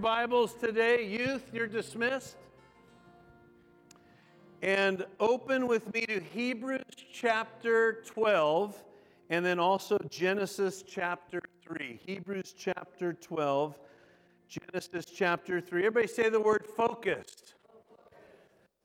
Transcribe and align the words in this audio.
Bibles 0.00 0.54
today. 0.54 1.04
Youth, 1.04 1.50
you're 1.52 1.66
dismissed. 1.66 2.36
And 4.62 5.04
open 5.18 5.66
with 5.66 5.92
me 5.92 6.06
to 6.06 6.20
Hebrews 6.20 6.80
chapter 7.12 8.02
12 8.06 8.82
and 9.28 9.44
then 9.44 9.58
also 9.58 9.98
Genesis 10.08 10.82
chapter 10.82 11.42
3. 11.66 12.00
Hebrews 12.02 12.54
chapter 12.56 13.12
12, 13.12 13.78
Genesis 14.48 15.04
chapter 15.04 15.60
3. 15.60 15.80
Everybody 15.80 16.06
say 16.06 16.30
the 16.30 16.40
word 16.40 16.66
focused. 16.76 17.54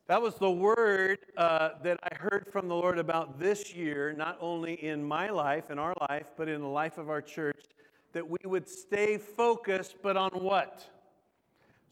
That 0.08 0.20
was 0.20 0.34
the 0.34 0.50
word 0.50 1.18
uh, 1.38 1.70
that 1.82 1.98
I 2.04 2.14
heard 2.14 2.46
from 2.52 2.68
the 2.68 2.74
Lord 2.74 2.98
about 2.98 3.40
this 3.40 3.74
year, 3.74 4.12
not 4.12 4.36
only 4.38 4.74
in 4.84 5.02
my 5.02 5.30
life, 5.30 5.70
in 5.70 5.78
our 5.78 5.94
life, 6.10 6.26
but 6.36 6.48
in 6.48 6.60
the 6.60 6.68
life 6.68 6.98
of 6.98 7.08
our 7.08 7.22
church, 7.22 7.64
that 8.12 8.28
we 8.28 8.38
would 8.44 8.68
stay 8.68 9.16
focused, 9.16 9.96
but 10.02 10.18
on 10.18 10.30
what? 10.32 10.86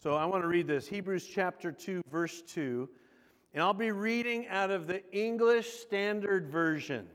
So 0.04 0.16
I 0.16 0.26
want 0.26 0.42
to 0.42 0.48
read 0.48 0.66
this 0.66 0.86
Hebrews 0.86 1.26
chapter 1.26 1.72
2, 1.72 2.02
verse 2.10 2.42
2. 2.42 2.86
And 3.54 3.62
I'll 3.62 3.72
be 3.72 3.90
reading 3.90 4.46
out 4.48 4.70
of 4.70 4.86
the 4.86 5.02
English 5.16 5.70
Standard 5.78 6.50
Version. 6.50 7.06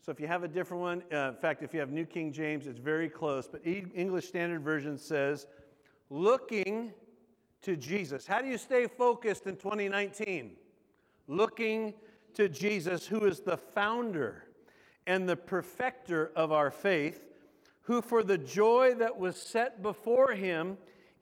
So 0.00 0.10
if 0.10 0.18
you 0.18 0.26
have 0.26 0.42
a 0.42 0.48
different 0.48 0.82
one, 0.82 1.04
uh, 1.12 1.28
in 1.28 1.36
fact, 1.36 1.62
if 1.62 1.72
you 1.72 1.78
have 1.78 1.92
New 1.92 2.04
King 2.04 2.32
James, 2.32 2.66
it's 2.66 2.80
very 2.80 3.08
close. 3.08 3.46
But 3.46 3.64
English 3.64 4.26
Standard 4.26 4.64
Version 4.64 4.98
says, 4.98 5.46
looking 6.10 6.92
to 7.62 7.76
Jesus. 7.76 8.26
How 8.26 8.42
do 8.42 8.48
you 8.48 8.58
stay 8.58 8.88
focused 8.88 9.46
in 9.46 9.54
2019? 9.54 10.56
Looking 11.28 11.94
to 12.34 12.48
Jesus, 12.48 13.06
who 13.06 13.26
is 13.26 13.42
the 13.42 13.58
founder 13.58 14.42
and 15.06 15.28
the 15.28 15.36
perfecter 15.36 16.32
of 16.34 16.50
our 16.50 16.72
faith, 16.72 17.26
who 17.82 18.02
for 18.02 18.24
the 18.24 18.38
joy 18.38 18.92
that 18.94 19.16
was 19.16 19.36
set 19.36 19.84
before 19.84 20.32
him, 20.32 20.78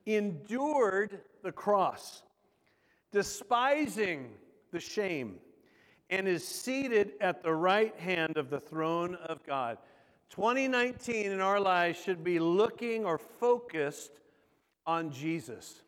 endured 0.06 1.20
the 1.42 1.52
cross, 1.52 2.22
despising 3.10 4.30
the 4.70 4.80
shame, 4.80 5.36
and 6.10 6.28
is 6.28 6.46
seated 6.46 7.12
at 7.20 7.42
the 7.42 7.52
right 7.52 7.96
hand 7.98 8.36
of 8.36 8.50
the 8.50 8.60
throne 8.60 9.14
of 9.26 9.44
God. 9.44 9.78
2019 10.30 11.30
in 11.30 11.40
our 11.40 11.60
lives 11.60 12.00
should 12.00 12.24
be 12.24 12.38
looking 12.38 13.04
or 13.04 13.18
focused 13.18 14.12
on 14.86 15.10
Jesus. 15.10 15.82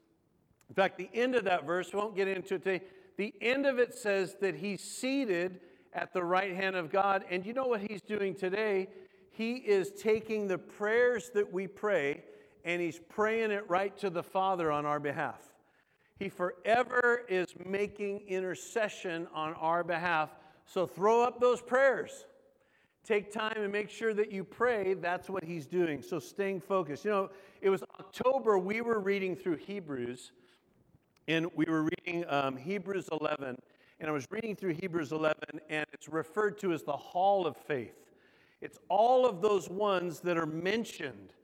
In 0.69 0.75
fact, 0.75 0.99
the 0.99 1.11
end 1.15 1.35
of 1.35 1.45
that 1.45 1.65
verse, 1.65 1.93
we 1.93 1.99
won't 1.99 2.17
get 2.17 2.29
into 2.29 2.55
it 2.55 2.65
today. 2.65 2.85
The 3.17 3.35
end 3.41 3.67
of 3.67 3.79
it 3.79 3.95
says 3.95 4.37
that 4.41 4.55
he's 4.55 4.83
seated 4.83 5.61
at 5.93 6.13
the 6.13 6.23
right 6.23 6.55
hand 6.55 6.77
of 6.77 6.91
God. 6.91 7.25
And 7.31 7.47
you 7.47 7.53
know 7.53 7.67
what 7.67 7.81
he's 7.81 8.03
doing 8.03 8.35
today? 8.35 8.89
He 9.31 9.55
is 9.55 9.93
taking 9.93 10.49
the 10.49 10.59
prayers 10.59 11.31
that 11.35 11.53
we 11.53 11.67
pray 11.67 12.23
and 12.65 12.81
he's 12.81 13.01
praying 13.09 13.51
it 13.51 13.69
right 13.69 13.97
to 13.99 14.11
the 14.11 14.23
Father 14.23 14.73
on 14.73 14.87
our 14.87 14.99
behalf. 14.99 15.41
He 16.19 16.29
forever 16.29 17.23
is 17.29 17.55
making 17.67 18.21
intercession 18.29 19.27
on 19.35 19.55
our 19.55 19.85
behalf. 19.85 20.31
So 20.65 20.87
throw 20.87 21.23
up 21.23 21.41
those 21.41 21.61
prayers. 21.61 22.25
Take 23.05 23.31
time 23.31 23.59
and 23.59 23.71
make 23.71 23.91
sure 23.91 24.15
that 24.15 24.33
you 24.33 24.45
pray. 24.45 24.95
That's 24.95 25.29
what 25.29 25.45
he's 25.45 25.67
doing. 25.67 26.01
So 26.01 26.19
staying 26.19 26.61
focused. 26.61 27.05
You 27.05 27.11
know, 27.11 27.31
it 27.61 27.69
was 27.69 27.83
October, 28.01 28.59
we 28.59 28.81
were 28.81 29.01
reading 29.01 29.37
through 29.37 29.57
Hebrews, 29.57 30.33
and 31.29 31.47
we 31.55 31.67
were 31.69 31.83
reading 31.83 32.25
um, 32.29 32.57
Hebrews 32.57 33.09
11. 33.13 33.59
And 34.01 34.09
I 34.09 34.13
was 34.13 34.27
reading 34.31 34.57
through 34.57 34.75
Hebrews 34.75 35.13
11, 35.13 35.37
and 35.69 35.85
it's 35.93 36.09
referred 36.09 36.59
to 36.59 36.73
as 36.73 36.83
the 36.83 36.97
hall 36.97 37.47
of 37.47 37.57
faith. 37.57 38.11
It's 38.61 38.79
all 38.89 39.27
of 39.27 39.43
those 39.43 39.69
ones 39.69 40.21
that 40.21 40.39
are 40.39 40.47
mentioned 40.47 41.35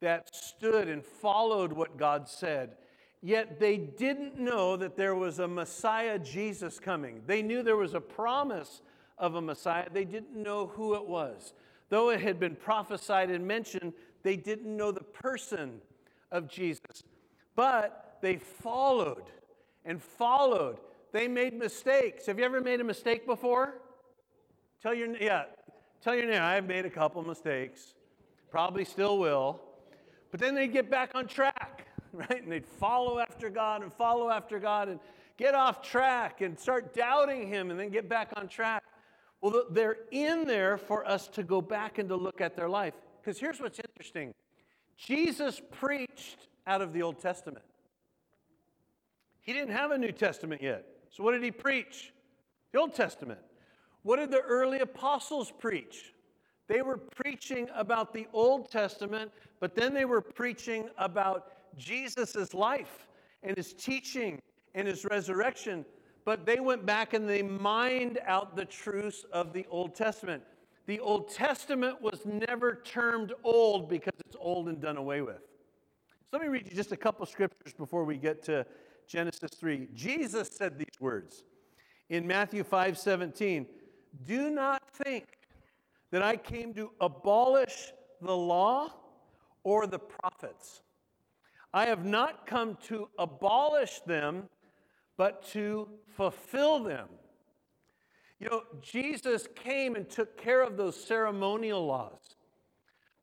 that 0.00 0.34
stood 0.34 0.88
and 0.88 1.04
followed 1.04 1.72
what 1.72 1.96
God 1.96 2.28
said. 2.28 2.76
Yet 3.22 3.60
they 3.60 3.76
didn't 3.76 4.38
know 4.38 4.76
that 4.76 4.96
there 4.96 5.14
was 5.14 5.38
a 5.38 5.48
Messiah 5.48 6.18
Jesus 6.18 6.78
coming. 6.78 7.22
They 7.26 7.42
knew 7.42 7.62
there 7.62 7.76
was 7.76 7.94
a 7.94 8.00
promise 8.00 8.80
of 9.18 9.34
a 9.34 9.42
Messiah. 9.42 9.88
They 9.92 10.06
didn't 10.06 10.34
know 10.34 10.68
who 10.68 10.94
it 10.94 11.06
was. 11.06 11.52
Though 11.90 12.10
it 12.10 12.20
had 12.20 12.40
been 12.40 12.56
prophesied 12.56 13.30
and 13.30 13.46
mentioned, 13.46 13.92
they 14.22 14.36
didn't 14.36 14.74
know 14.74 14.90
the 14.90 15.04
person 15.04 15.80
of 16.32 16.48
Jesus. 16.48 17.02
But 17.54 18.18
they 18.22 18.36
followed 18.36 19.24
and 19.84 20.02
followed. 20.02 20.78
They 21.12 21.28
made 21.28 21.52
mistakes. 21.52 22.26
Have 22.26 22.38
you 22.38 22.44
ever 22.44 22.60
made 22.60 22.80
a 22.80 22.84
mistake 22.84 23.26
before? 23.26 23.74
Tell 24.82 24.94
your 24.94 25.14
yeah, 25.16 25.44
tell 26.00 26.14
your 26.14 26.26
neighbor, 26.26 26.42
I've 26.42 26.66
made 26.66 26.86
a 26.86 26.90
couple 26.90 27.22
mistakes. 27.22 27.94
Probably 28.50 28.84
still 28.84 29.18
will. 29.18 29.60
But 30.30 30.40
then 30.40 30.54
they'd 30.54 30.72
get 30.72 30.90
back 30.90 31.12
on 31.14 31.26
track, 31.26 31.86
right? 32.12 32.42
And 32.42 32.50
they'd 32.50 32.66
follow 32.66 33.18
after 33.18 33.50
God 33.50 33.82
and 33.82 33.92
follow 33.92 34.30
after 34.30 34.58
God 34.58 34.88
and 34.88 35.00
get 35.36 35.54
off 35.54 35.82
track 35.82 36.40
and 36.40 36.58
start 36.58 36.94
doubting 36.94 37.48
Him 37.48 37.70
and 37.70 37.78
then 37.78 37.90
get 37.90 38.08
back 38.08 38.30
on 38.36 38.48
track. 38.48 38.84
Well, 39.40 39.64
they're 39.70 39.96
in 40.10 40.46
there 40.46 40.76
for 40.76 41.06
us 41.08 41.26
to 41.28 41.42
go 41.42 41.62
back 41.62 41.98
and 41.98 42.08
to 42.10 42.16
look 42.16 42.40
at 42.40 42.56
their 42.56 42.68
life. 42.68 42.94
Because 43.20 43.38
here's 43.40 43.60
what's 43.60 43.80
interesting 43.80 44.34
Jesus 44.96 45.60
preached 45.70 46.48
out 46.66 46.82
of 46.82 46.92
the 46.92 47.02
Old 47.02 47.20
Testament. 47.20 47.64
He 49.40 49.52
didn't 49.52 49.72
have 49.72 49.90
a 49.90 49.98
New 49.98 50.12
Testament 50.12 50.62
yet. 50.62 50.84
So, 51.10 51.24
what 51.24 51.32
did 51.32 51.42
he 51.42 51.50
preach? 51.50 52.12
The 52.72 52.78
Old 52.78 52.94
Testament. 52.94 53.40
What 54.02 54.16
did 54.16 54.30
the 54.30 54.40
early 54.40 54.80
apostles 54.80 55.50
preach? 55.58 56.12
They 56.70 56.82
were 56.82 56.98
preaching 56.98 57.68
about 57.74 58.12
the 58.12 58.28
Old 58.32 58.70
Testament, 58.70 59.32
but 59.58 59.74
then 59.74 59.92
they 59.92 60.04
were 60.04 60.20
preaching 60.20 60.88
about 60.98 61.48
Jesus' 61.76 62.54
life 62.54 63.08
and 63.42 63.56
his 63.56 63.72
teaching 63.72 64.40
and 64.76 64.86
his 64.86 65.04
resurrection. 65.04 65.84
But 66.24 66.46
they 66.46 66.60
went 66.60 66.86
back 66.86 67.12
and 67.12 67.28
they 67.28 67.42
mined 67.42 68.20
out 68.24 68.54
the 68.54 68.64
truths 68.64 69.24
of 69.32 69.52
the 69.52 69.66
Old 69.68 69.96
Testament. 69.96 70.44
The 70.86 71.00
Old 71.00 71.28
Testament 71.28 72.00
was 72.00 72.20
never 72.24 72.76
termed 72.84 73.32
old 73.42 73.88
because 73.88 74.14
it's 74.24 74.36
old 74.38 74.68
and 74.68 74.80
done 74.80 74.96
away 74.96 75.22
with. 75.22 75.40
So 76.30 76.38
let 76.38 76.42
me 76.42 76.46
read 76.46 76.68
you 76.70 76.76
just 76.76 76.92
a 76.92 76.96
couple 76.96 77.26
scriptures 77.26 77.72
before 77.76 78.04
we 78.04 78.16
get 78.16 78.44
to 78.44 78.64
Genesis 79.08 79.50
3. 79.58 79.88
Jesus 79.92 80.48
said 80.52 80.78
these 80.78 81.00
words 81.00 81.42
in 82.10 82.28
Matthew 82.28 82.62
5 82.62 82.96
17. 82.96 83.66
Do 84.24 84.50
not 84.50 84.82
think 84.92 85.39
that 86.10 86.22
I 86.22 86.36
came 86.36 86.74
to 86.74 86.90
abolish 87.00 87.92
the 88.20 88.36
law 88.36 88.92
or 89.62 89.86
the 89.86 89.98
prophets. 89.98 90.82
I 91.72 91.86
have 91.86 92.04
not 92.04 92.46
come 92.46 92.76
to 92.88 93.08
abolish 93.18 94.00
them, 94.00 94.50
but 95.16 95.42
to 95.52 95.88
fulfill 96.16 96.82
them. 96.82 97.08
You 98.40 98.48
know, 98.48 98.64
Jesus 98.80 99.46
came 99.54 99.94
and 99.94 100.08
took 100.08 100.36
care 100.36 100.62
of 100.62 100.76
those 100.76 100.96
ceremonial 100.96 101.86
laws, 101.86 102.34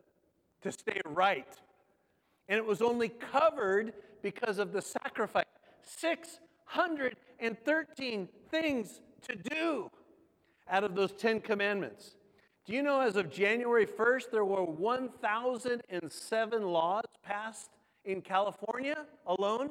to 0.62 0.72
stay 0.72 1.00
right. 1.04 1.54
And 2.48 2.56
it 2.56 2.64
was 2.64 2.82
only 2.82 3.10
covered 3.10 3.92
because 4.22 4.58
of 4.58 4.72
the 4.72 4.80
sacrifice. 4.80 5.44
613 5.82 8.28
things 8.50 9.02
to 9.28 9.36
do 9.36 9.90
out 10.70 10.84
of 10.84 10.94
those 10.94 11.12
10 11.12 11.40
commandments. 11.40 12.14
Do 12.64 12.74
you 12.74 12.82
know 12.82 13.00
as 13.00 13.16
of 13.16 13.28
January 13.30 13.86
1st, 13.86 14.30
there 14.30 14.44
were 14.44 14.64
1,007 14.64 16.62
laws 16.62 17.04
passed 17.24 17.70
in 18.04 18.22
California 18.22 19.06
alone? 19.26 19.70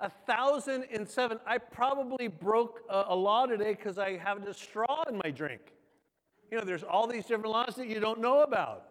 A 0.00 0.08
thousand 0.08 0.84
and 0.92 1.08
seven. 1.08 1.40
I 1.44 1.58
probably 1.58 2.28
broke 2.28 2.82
a, 2.88 3.06
a 3.08 3.16
law 3.16 3.46
today 3.46 3.74
because 3.74 3.98
I 3.98 4.16
have 4.18 4.46
a 4.46 4.54
straw 4.54 5.02
in 5.08 5.20
my 5.24 5.32
drink. 5.32 5.72
You 6.52 6.58
know, 6.58 6.64
there's 6.64 6.84
all 6.84 7.08
these 7.08 7.24
different 7.24 7.50
laws 7.50 7.74
that 7.76 7.88
you 7.88 7.98
don't 7.98 8.20
know 8.20 8.42
about. 8.42 8.84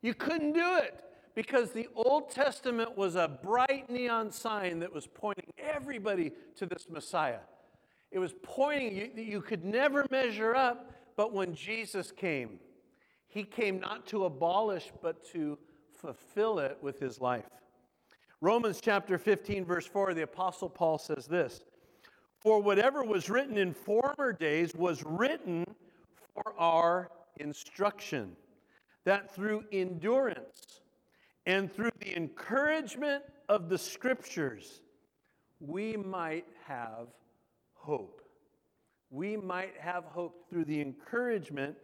You 0.00 0.14
couldn't 0.14 0.52
do 0.52 0.76
it 0.76 1.05
because 1.36 1.70
the 1.70 1.86
Old 1.94 2.30
Testament 2.30 2.96
was 2.96 3.14
a 3.14 3.28
bright 3.28 3.88
neon 3.90 4.32
sign 4.32 4.80
that 4.80 4.92
was 4.92 5.06
pointing 5.06 5.52
everybody 5.58 6.32
to 6.56 6.64
this 6.64 6.88
Messiah. 6.90 7.40
It 8.10 8.18
was 8.18 8.34
pointing, 8.42 8.96
you, 8.96 9.10
you 9.14 9.42
could 9.42 9.62
never 9.62 10.06
measure 10.10 10.56
up, 10.56 10.92
but 11.14 11.34
when 11.34 11.54
Jesus 11.54 12.10
came, 12.10 12.58
he 13.28 13.44
came 13.44 13.78
not 13.78 14.06
to 14.06 14.24
abolish, 14.24 14.90
but 15.02 15.22
to 15.32 15.58
fulfill 15.92 16.58
it 16.58 16.78
with 16.80 16.98
his 16.98 17.20
life. 17.20 17.44
Romans 18.40 18.80
chapter 18.80 19.18
15, 19.18 19.66
verse 19.66 19.86
4, 19.86 20.14
the 20.14 20.22
Apostle 20.22 20.70
Paul 20.70 20.96
says 20.96 21.26
this 21.26 21.60
For 22.40 22.62
whatever 22.62 23.04
was 23.04 23.28
written 23.28 23.58
in 23.58 23.74
former 23.74 24.32
days 24.32 24.74
was 24.74 25.02
written 25.04 25.66
for 26.32 26.54
our 26.58 27.10
instruction, 27.36 28.36
that 29.04 29.34
through 29.34 29.64
endurance, 29.70 30.80
and 31.46 31.72
through 31.72 31.92
the 32.00 32.16
encouragement 32.16 33.22
of 33.48 33.68
the 33.68 33.78
scriptures, 33.78 34.82
we 35.60 35.96
might 35.96 36.46
have 36.66 37.08
hope. 37.74 38.22
we 39.10 39.36
might 39.36 39.74
have 39.78 40.04
hope 40.04 40.50
through 40.50 40.64
the 40.64 40.80
encouragement 40.80 41.76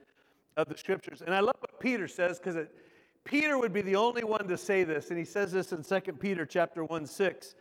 of 0.56 0.69
the 0.69 0.76
scriptures. 0.76 1.23
And 1.23 1.32
I 1.32 1.38
love 1.38 1.55
what 1.61 1.79
Peter 1.79 2.09
says 2.09 2.41
because 2.41 2.67
Peter 3.25 3.56
would 3.59 3.73
be 3.73 3.82
the 3.82 3.94
only 3.94 4.25
one 4.25 4.49
to 4.49 4.59
say 4.59 4.82
this, 4.82 5.11
and 5.11 5.19
he 5.19 5.25
says 5.25 5.53
this 5.53 5.73
in 5.73 5.85
2 5.85 6.12
Peter 6.15 6.44
chapter 6.44 6.85
1 6.85 7.06
6. 7.06 7.55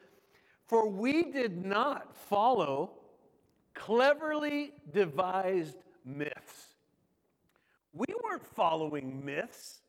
For 0.65 0.89
we 0.89 1.31
did 1.31 1.63
not 1.63 2.15
follow 2.15 2.93
cleverly 3.75 4.73
devised 4.91 5.77
myths. 6.03 6.75
We 7.93 8.07
weren't 8.23 8.45
following 8.45 9.23
myths. 9.23 9.80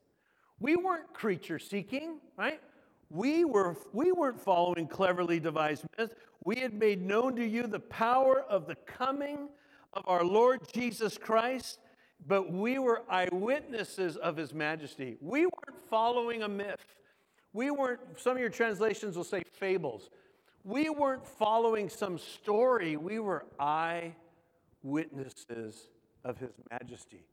We 0.63 0.75
weren't 0.77 1.13
creature 1.13 1.59
seeking, 1.59 2.19
right? 2.37 2.61
We, 3.09 3.43
were, 3.43 3.75
we 3.91 4.13
weren't 4.13 4.39
following 4.39 4.87
cleverly 4.87 5.41
devised 5.41 5.83
myths. 5.97 6.15
We 6.45 6.55
had 6.55 6.73
made 6.73 7.05
known 7.05 7.35
to 7.35 7.45
you 7.45 7.67
the 7.67 7.81
power 7.81 8.45
of 8.47 8.65
the 8.65 8.75
coming 8.75 9.49
of 9.91 10.03
our 10.07 10.23
Lord 10.23 10.61
Jesus 10.73 11.17
Christ, 11.17 11.79
but 12.25 12.49
we 12.49 12.79
were 12.79 13.01
eyewitnesses 13.09 14.15
of 14.15 14.37
his 14.37 14.53
majesty. 14.53 15.17
We 15.19 15.41
weren't 15.41 15.83
following 15.89 16.43
a 16.43 16.47
myth. 16.47 16.95
We 17.51 17.69
weren't, 17.69 17.99
some 18.17 18.37
of 18.37 18.39
your 18.39 18.47
translations 18.47 19.17
will 19.17 19.25
say 19.25 19.43
fables. 19.59 20.09
We 20.63 20.89
weren't 20.89 21.27
following 21.27 21.89
some 21.89 22.17
story. 22.17 22.95
We 22.95 23.19
were 23.19 23.47
eyewitnesses 23.59 25.89
of 26.23 26.37
his 26.37 26.51
majesty. 26.71 27.25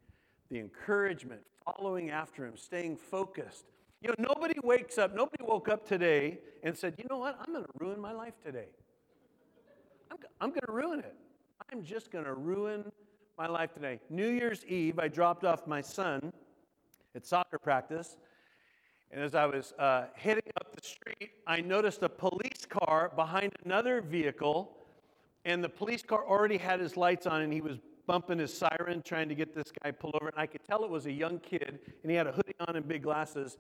The 0.51 0.59
encouragement, 0.59 1.43
following 1.65 2.11
after 2.11 2.47
him, 2.47 2.57
staying 2.57 2.97
focused. 2.97 3.67
You 4.01 4.09
know, 4.09 4.15
nobody 4.19 4.59
wakes 4.63 4.99
up, 4.99 5.15
nobody 5.15 5.45
woke 5.45 5.69
up 5.69 5.87
today 5.87 6.39
and 6.63 6.77
said, 6.77 6.95
you 6.99 7.05
know 7.11 7.19
what, 7.19 7.39
I'm 7.41 7.53
going 7.53 7.65
to 7.65 7.71
ruin 7.79 8.01
my 8.01 8.13
life 8.13 8.35
today. 8.45 8.69
I'm, 10.11 10.17
I'm 10.41 10.51
going 10.51 10.67
to 10.67 10.73
ruin 10.73 11.01
it. 11.01 11.15
I'm 11.71 11.83
just 11.83 12.11
going 12.11 12.25
to 12.25 12.35
ruin 12.35 12.91
my 13.37 13.47
life 13.47 13.73
today. 13.75 14.01
New 14.09 14.29
Year's 14.29 14.65
Eve, 14.65 14.99
I 14.99 15.09
dropped 15.09 15.45
off 15.45 15.67
my 15.67 15.81
son 15.81 16.33
at 17.15 17.27
soccer 17.27 17.59
practice. 17.59 18.17
And 19.11 19.23
as 19.23 19.35
I 19.35 19.45
was 19.47 19.73
uh, 19.79 20.07
heading 20.15 20.51
up 20.61 20.75
the 20.75 20.87
street, 20.87 21.31
I 21.47 21.61
noticed 21.61 22.03
a 22.03 22.09
police 22.09 22.65
car 22.69 23.13
behind 23.17 23.53
another 23.65 24.01
vehicle. 24.01 24.77
And 25.45 25.65
the 25.65 25.69
police 25.69 26.03
car 26.03 26.25
already 26.27 26.59
had 26.59 26.81
his 26.81 26.97
lights 26.97 27.27
on, 27.27 27.43
and 27.43 27.53
he 27.53 27.61
was 27.61 27.79
bumping 28.11 28.41
his 28.41 28.53
siren 28.53 29.01
trying 29.03 29.29
to 29.29 29.37
get 29.37 29.55
this 29.55 29.71
guy 29.85 29.93
pulled 29.93 30.17
over. 30.17 30.27
And 30.27 30.37
I 30.37 30.45
could 30.45 30.65
tell 30.65 30.83
it 30.83 30.91
was 30.91 31.07
a 31.07 31.13
young 31.13 31.39
kid, 31.39 31.79
and 32.03 32.11
he 32.11 32.17
had 32.17 32.27
a 32.27 32.33
hoodie 32.33 32.57
on 32.67 32.75
and 32.75 32.89
big 32.89 33.05
glasses. 33.05 33.57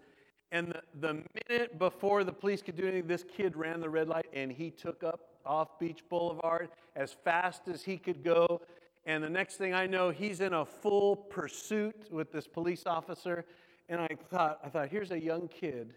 And 0.50 0.72
the, 0.72 0.82
the 0.98 1.22
minute 1.48 1.78
before 1.78 2.24
the 2.24 2.32
police 2.32 2.60
could 2.60 2.74
do 2.74 2.82
anything, 2.82 3.06
this 3.06 3.24
kid 3.24 3.54
ran 3.54 3.78
the 3.80 3.88
red 3.88 4.08
light 4.08 4.26
and 4.32 4.50
he 4.50 4.72
took 4.72 5.04
up 5.04 5.20
off 5.46 5.78
Beach 5.78 6.00
Boulevard 6.08 6.70
as 6.96 7.12
fast 7.12 7.68
as 7.68 7.84
he 7.84 7.96
could 7.96 8.24
go. 8.24 8.60
And 9.06 9.22
the 9.22 9.30
next 9.30 9.54
thing 9.54 9.72
I 9.72 9.86
know, 9.86 10.10
he's 10.10 10.40
in 10.40 10.52
a 10.52 10.64
full 10.64 11.14
pursuit 11.14 12.08
with 12.10 12.32
this 12.32 12.48
police 12.48 12.86
officer. 12.86 13.44
And 13.88 14.00
I 14.00 14.08
thought, 14.30 14.58
I 14.64 14.68
thought, 14.68 14.88
here's 14.88 15.12
a 15.12 15.20
young 15.20 15.46
kid 15.46 15.94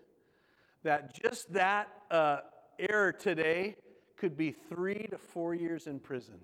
that 0.84 1.20
just 1.20 1.52
that 1.54 1.88
uh, 2.12 2.42
error 2.78 3.14
today 3.14 3.78
could 4.16 4.38
be 4.38 4.52
three 4.52 5.08
to 5.10 5.18
four 5.18 5.56
years 5.56 5.88
in 5.88 6.00
prison 6.00 6.36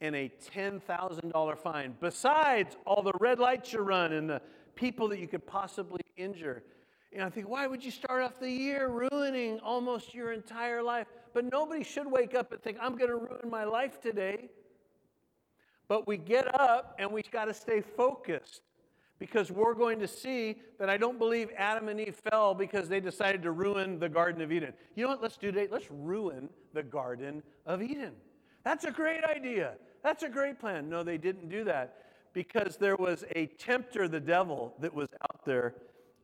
and 0.00 0.14
a 0.14 0.30
$10,000 0.54 1.58
fine, 1.58 1.94
besides 2.00 2.76
all 2.86 3.02
the 3.02 3.12
red 3.20 3.38
lights 3.38 3.72
you 3.72 3.80
run 3.80 4.12
and 4.12 4.30
the 4.30 4.40
people 4.74 5.08
that 5.08 5.18
you 5.18 5.26
could 5.26 5.46
possibly 5.46 6.00
injure. 6.16 6.62
And 7.12 7.22
I 7.22 7.30
think, 7.30 7.48
why 7.48 7.66
would 7.66 7.84
you 7.84 7.90
start 7.90 8.22
off 8.22 8.38
the 8.38 8.50
year 8.50 8.88
ruining 8.88 9.58
almost 9.60 10.14
your 10.14 10.32
entire 10.32 10.82
life? 10.82 11.06
But 11.32 11.50
nobody 11.50 11.82
should 11.82 12.06
wake 12.10 12.34
up 12.34 12.52
and 12.52 12.62
think, 12.62 12.78
I'm 12.80 12.96
going 12.96 13.10
to 13.10 13.16
ruin 13.16 13.50
my 13.50 13.64
life 13.64 14.00
today. 14.00 14.50
But 15.88 16.06
we 16.06 16.16
get 16.18 16.54
up 16.60 16.94
and 16.98 17.10
we 17.10 17.22
got 17.22 17.46
to 17.46 17.54
stay 17.54 17.80
focused 17.80 18.60
because 19.18 19.50
we're 19.50 19.74
going 19.74 19.98
to 20.00 20.06
see 20.06 20.60
that 20.78 20.88
I 20.88 20.96
don't 20.96 21.18
believe 21.18 21.50
Adam 21.56 21.88
and 21.88 21.98
Eve 21.98 22.20
fell 22.30 22.54
because 22.54 22.88
they 22.88 23.00
decided 23.00 23.42
to 23.42 23.50
ruin 23.52 23.98
the 23.98 24.08
Garden 24.08 24.42
of 24.42 24.52
Eden. 24.52 24.74
You 24.94 25.04
know 25.04 25.10
what? 25.10 25.22
Let's 25.22 25.36
do 25.36 25.50
today. 25.50 25.66
Let's 25.70 25.90
ruin 25.90 26.50
the 26.72 26.82
Garden 26.82 27.42
of 27.66 27.82
Eden. 27.82 28.12
That's 28.64 28.84
a 28.84 28.90
great 28.90 29.24
idea. 29.24 29.74
That's 30.02 30.22
a 30.22 30.28
great 30.28 30.58
plan. 30.58 30.88
No, 30.88 31.02
they 31.02 31.18
didn't 31.18 31.48
do 31.48 31.64
that 31.64 32.04
because 32.32 32.76
there 32.76 32.96
was 32.96 33.24
a 33.34 33.46
tempter, 33.46 34.08
the 34.08 34.20
devil, 34.20 34.74
that 34.80 34.92
was 34.92 35.08
out 35.22 35.44
there 35.44 35.74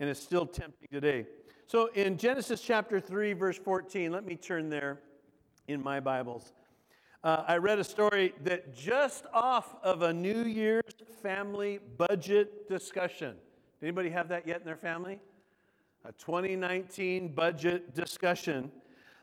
and 0.00 0.08
is 0.08 0.18
still 0.18 0.46
tempting 0.46 0.88
today. 0.92 1.26
So 1.66 1.86
in 1.94 2.18
Genesis 2.18 2.60
chapter 2.60 3.00
3, 3.00 3.32
verse 3.32 3.58
14, 3.58 4.12
let 4.12 4.24
me 4.24 4.36
turn 4.36 4.68
there 4.68 5.00
in 5.66 5.82
my 5.82 5.98
Bibles. 5.98 6.52
Uh, 7.22 7.42
I 7.48 7.56
read 7.56 7.78
a 7.78 7.84
story 7.84 8.34
that 8.42 8.76
just 8.76 9.24
off 9.32 9.76
of 9.82 10.02
a 10.02 10.12
New 10.12 10.44
Year's 10.44 10.92
family 11.22 11.80
budget 11.96 12.68
discussion. 12.68 13.34
Anybody 13.80 14.10
have 14.10 14.28
that 14.28 14.46
yet 14.46 14.60
in 14.60 14.66
their 14.66 14.76
family? 14.76 15.18
A 16.04 16.12
2019 16.12 17.28
budget 17.28 17.94
discussion. 17.94 18.70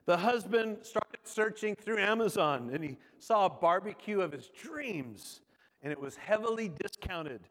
The 0.06 0.18
husband 0.18 0.80
started 0.82 1.20
searching 1.24 1.76
through 1.76 2.00
Amazon 2.00 2.72
and 2.74 2.84
he 2.84 2.98
saw 3.20 3.46
a 3.46 3.50
barbecue 3.50 4.22
of 4.22 4.32
his 4.32 4.50
dreams 4.50 5.42
and 5.84 5.92
it 5.92 6.00
was 6.00 6.16
heavily 6.16 6.70
discounted. 6.70 7.42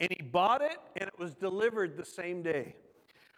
And 0.00 0.10
he 0.16 0.22
bought 0.22 0.62
it 0.62 0.78
and 0.96 1.08
it 1.08 1.18
was 1.18 1.34
delivered 1.34 1.96
the 1.96 2.04
same 2.04 2.42
day. 2.42 2.76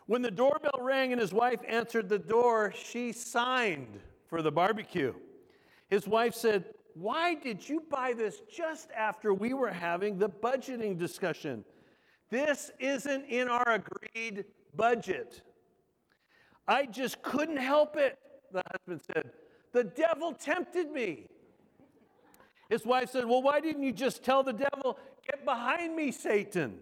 When 0.07 0.23
the 0.23 0.31
doorbell 0.31 0.81
rang 0.81 1.13
and 1.13 1.21
his 1.21 1.33
wife 1.33 1.61
answered 1.67 2.09
the 2.09 2.19
door, 2.19 2.73
she 2.77 3.13
signed 3.13 4.01
for 4.27 4.43
the 4.43 4.51
barbecue. 4.51 5.15
His 5.89 6.07
wife 6.07 6.35
said, 6.35 6.65
Why 6.95 7.35
did 7.35 7.69
you 7.69 7.83
buy 7.89 8.13
this 8.13 8.41
just 8.51 8.91
after 8.93 9.35
we 9.35 9.55
were 9.55 9.71
having 9.71 10.19
the 10.19 10.29
budgeting 10.29 10.99
discussion? 10.99 11.65
This 12.31 12.71
isn't 12.79 13.25
in 13.27 13.49
our 13.49 13.69
agreed 13.73 14.45
budget. 14.77 15.43
I 16.67 16.87
just 16.87 17.23
couldn't 17.23 17.57
help 17.57 17.97
it, 17.97 18.19
the 18.53 18.63
husband 18.71 19.01
said. 19.13 19.31
The 19.73 19.85
devil 19.85 20.33
tempted 20.33 20.91
me. 20.91 21.27
His 22.69 22.85
wife 22.85 23.11
said, 23.11 23.25
Well, 23.25 23.43
why 23.43 23.61
didn't 23.61 23.83
you 23.83 23.93
just 23.93 24.23
tell 24.23 24.43
the 24.43 24.53
devil, 24.53 24.99
Get 25.27 25.45
behind 25.45 25.95
me, 25.95 26.11
Satan? 26.13 26.79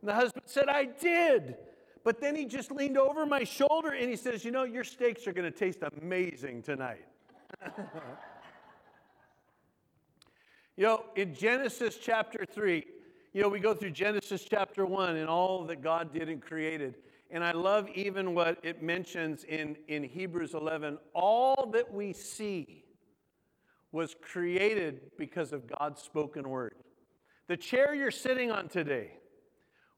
And 0.00 0.08
the 0.08 0.14
husband 0.14 0.44
said, 0.46 0.68
I 0.68 0.84
did. 0.84 1.56
But 2.02 2.20
then 2.20 2.34
he 2.34 2.46
just 2.46 2.70
leaned 2.72 2.96
over 2.96 3.26
my 3.26 3.44
shoulder 3.44 3.90
and 3.90 4.08
he 4.08 4.16
says, 4.16 4.44
You 4.44 4.50
know, 4.50 4.64
your 4.64 4.84
steaks 4.84 5.26
are 5.26 5.32
going 5.32 5.50
to 5.50 5.56
taste 5.56 5.80
amazing 6.00 6.62
tonight. 6.62 7.04
you 10.76 10.84
know, 10.84 11.04
in 11.16 11.34
Genesis 11.34 11.98
chapter 12.00 12.46
3, 12.50 12.84
you 13.32 13.42
know, 13.42 13.48
we 13.48 13.60
go 13.60 13.74
through 13.74 13.90
Genesis 13.90 14.46
chapter 14.48 14.86
1 14.86 15.16
and 15.16 15.28
all 15.28 15.64
that 15.64 15.82
God 15.82 16.12
did 16.12 16.28
and 16.28 16.40
created. 16.40 16.96
And 17.30 17.44
I 17.44 17.52
love 17.52 17.88
even 17.94 18.34
what 18.34 18.58
it 18.64 18.82
mentions 18.82 19.44
in, 19.44 19.76
in 19.88 20.02
Hebrews 20.02 20.54
11 20.54 20.98
all 21.14 21.70
that 21.72 21.92
we 21.92 22.12
see 22.12 22.84
was 23.92 24.14
created 24.20 25.00
because 25.18 25.52
of 25.52 25.66
God's 25.66 26.02
spoken 26.02 26.48
word. 26.48 26.74
The 27.48 27.56
chair 27.56 27.94
you're 27.94 28.10
sitting 28.10 28.50
on 28.50 28.68
today 28.68 29.12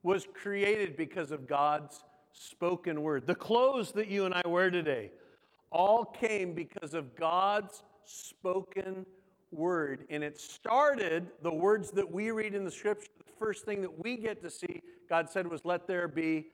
was 0.02 0.26
created 0.32 0.96
because 0.96 1.30
of 1.30 1.46
God's 1.46 2.02
spoken 2.32 3.02
word. 3.02 3.26
The 3.26 3.34
clothes 3.34 3.92
that 3.92 4.08
you 4.08 4.24
and 4.24 4.34
I 4.34 4.42
wear 4.46 4.70
today 4.70 5.12
all 5.70 6.04
came 6.04 6.54
because 6.54 6.94
of 6.94 7.14
God's 7.14 7.82
spoken 8.04 9.06
word. 9.50 10.04
And 10.10 10.24
it 10.24 10.40
started 10.40 11.28
the 11.42 11.52
words 11.52 11.90
that 11.92 12.10
we 12.10 12.30
read 12.30 12.54
in 12.54 12.64
the 12.64 12.70
scripture. 12.70 13.08
The 13.18 13.32
first 13.38 13.64
thing 13.64 13.82
that 13.82 14.02
we 14.02 14.16
get 14.16 14.42
to 14.42 14.50
see, 14.50 14.82
God 15.08 15.28
said, 15.30 15.46
was, 15.46 15.64
Let 15.64 15.86
there 15.86 16.08
be 16.08 16.46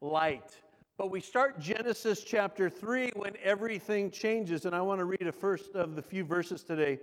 light. 0.00 0.56
But 0.96 1.10
we 1.10 1.20
start 1.20 1.60
Genesis 1.60 2.24
chapter 2.24 2.68
3 2.68 3.12
when 3.14 3.34
everything 3.42 4.10
changes. 4.10 4.64
And 4.64 4.74
I 4.74 4.80
want 4.80 4.98
to 4.98 5.04
read 5.04 5.26
a 5.26 5.32
first 5.32 5.74
of 5.74 5.94
the 5.94 6.02
few 6.02 6.24
verses 6.24 6.62
today. 6.64 6.98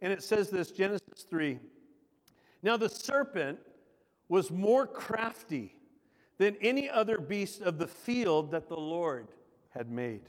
And 0.00 0.12
it 0.12 0.22
says 0.22 0.50
this 0.50 0.70
Genesis 0.70 1.26
3. 1.28 1.58
Now 2.62 2.76
the 2.76 2.88
serpent 2.88 3.58
was 4.28 4.50
more 4.50 4.86
crafty 4.86 5.74
than 6.38 6.56
any 6.60 6.88
other 6.90 7.18
beast 7.18 7.62
of 7.62 7.78
the 7.78 7.86
field 7.86 8.50
that 8.50 8.68
the 8.68 8.76
Lord 8.76 9.28
had 9.70 9.90
made. 9.90 10.22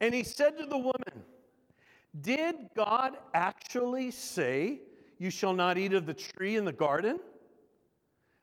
And 0.00 0.14
he 0.14 0.22
said 0.22 0.58
to 0.58 0.66
the 0.66 0.78
woman, 0.78 1.24
Did 2.20 2.56
God 2.74 3.16
actually 3.34 4.10
say, 4.10 4.80
You 5.18 5.30
shall 5.30 5.54
not 5.54 5.78
eat 5.78 5.92
of 5.94 6.06
the 6.06 6.14
tree 6.14 6.56
in 6.56 6.64
the 6.64 6.72
garden? 6.72 7.18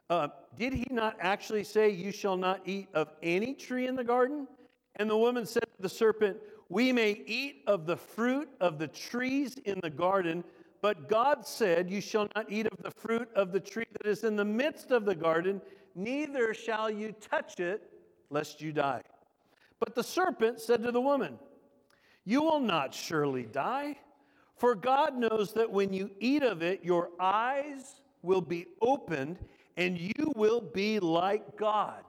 Uh, 0.10 0.28
did 0.58 0.74
he 0.74 0.86
not 0.92 1.16
actually 1.20 1.64
say, 1.64 1.90
You 1.90 2.12
shall 2.12 2.38
not 2.38 2.62
eat 2.66 2.88
of 2.94 3.10
any 3.22 3.54
tree 3.54 3.88
in 3.88 3.96
the 3.96 4.04
garden? 4.04 4.48
And 4.98 5.10
the 5.10 5.18
woman 5.18 5.46
said 5.46 5.64
to 5.64 5.82
the 5.82 5.90
serpent, 5.90 6.38
We 6.70 6.92
may 6.92 7.24
eat 7.26 7.64
of 7.68 7.86
the 7.86 7.98
fruit 7.98 8.50
of 8.60 8.78
the 8.78 8.88
trees 8.88 9.58
in 9.66 9.80
the 9.82 9.90
garden, 9.90 10.44
but 10.82 11.08
God 11.08 11.46
said, 11.48 11.90
You 11.90 12.02
shall 12.02 12.28
not 12.36 12.52
eat 12.52 12.68
of 12.68 12.78
the 12.84 12.92
fruit 12.92 13.30
of 13.36 13.52
the 13.52 13.60
tree 13.60 13.86
that 13.94 14.08
is 14.08 14.24
in 14.24 14.36
the 14.36 14.46
midst 14.46 14.92
of 14.92 15.06
the 15.06 15.16
garden, 15.16 15.62
neither 15.96 16.54
shall 16.54 16.90
you 16.90 17.14
touch 17.14 17.60
it, 17.60 17.90
lest 18.30 18.62
you 18.62 18.74
die. 18.74 19.02
But 19.80 19.96
the 19.96 20.04
serpent 20.04 20.60
said 20.60 20.84
to 20.84 20.92
the 20.92 21.02
woman, 21.02 21.40
You 22.26 22.42
will 22.42 22.60
not 22.60 22.94
surely 22.94 23.44
die. 23.44 23.98
For 24.58 24.76
God 24.76 25.18
knows 25.18 25.54
that 25.54 25.72
when 25.72 25.92
you 25.92 26.12
eat 26.20 26.44
of 26.44 26.62
it, 26.62 26.84
your 26.84 27.10
eyes 27.20 28.02
will 28.22 28.42
be 28.42 28.68
opened 28.82 29.40
and 29.78 29.98
you 29.98 30.32
will 30.36 30.62
be 30.62 31.00
like 31.00 31.58
God, 31.58 32.04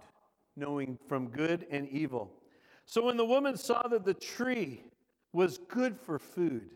knowing 0.57 0.99
from 1.09 1.29
good 1.29 1.67
and 1.71 1.89
evil. 1.89 2.31
So 2.87 3.05
when 3.05 3.17
the 3.17 3.25
woman 3.25 3.57
saw 3.57 3.87
that 3.89 4.05
the 4.05 4.15
tree 4.15 4.85
was 5.33 5.59
good 5.69 5.99
for 5.99 6.19
food, 6.19 6.71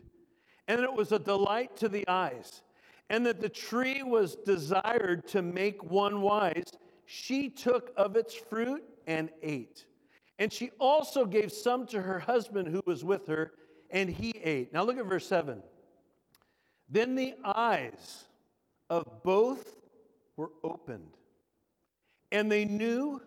and 0.67 0.81
it 0.81 0.93
was 0.93 1.11
a 1.11 1.19
delight 1.19 1.75
to 1.77 1.89
the 1.89 2.07
eyes, 2.07 2.63
and 3.09 3.25
that 3.25 3.41
the 3.41 3.49
tree 3.49 4.03
was 4.03 4.35
desired 4.35 5.27
to 5.29 5.41
make 5.41 5.83
one 5.83 6.21
wise, 6.21 6.71
she 7.05 7.49
took 7.49 7.91
of 7.97 8.15
its 8.15 8.35
fruit 8.35 8.83
and 9.07 9.29
ate. 9.41 9.85
And 10.37 10.53
she 10.53 10.71
also 10.79 11.25
gave 11.25 11.51
some 11.51 11.87
to 11.87 12.01
her 12.01 12.19
husband 12.19 12.67
who 12.67 12.81
was 12.85 13.03
with 13.03 13.27
her, 13.27 13.53
and 13.89 14.09
he 14.09 14.31
ate. 14.43 14.71
Now 14.73 14.83
look 14.83 14.97
at 14.97 15.05
verse 15.05 15.27
7. 15.27 15.61
Then 16.87 17.15
the 17.15 17.33
eyes 17.43 18.25
of 18.89 19.23
both 19.23 19.78
were 20.39 20.51
opened, 20.63 21.17
and 22.31 22.49
they 22.49 22.63
knew 22.63 23.21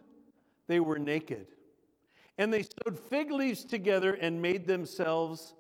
they 0.66 0.80
were 0.80 0.98
naked. 0.98 1.46
And 2.38 2.50
they 2.50 2.62
sewed 2.62 2.98
fig 2.98 3.30
leaves 3.30 3.64
together 3.64 4.14
and 4.14 4.40
made 4.40 4.66
themselves 4.66 5.54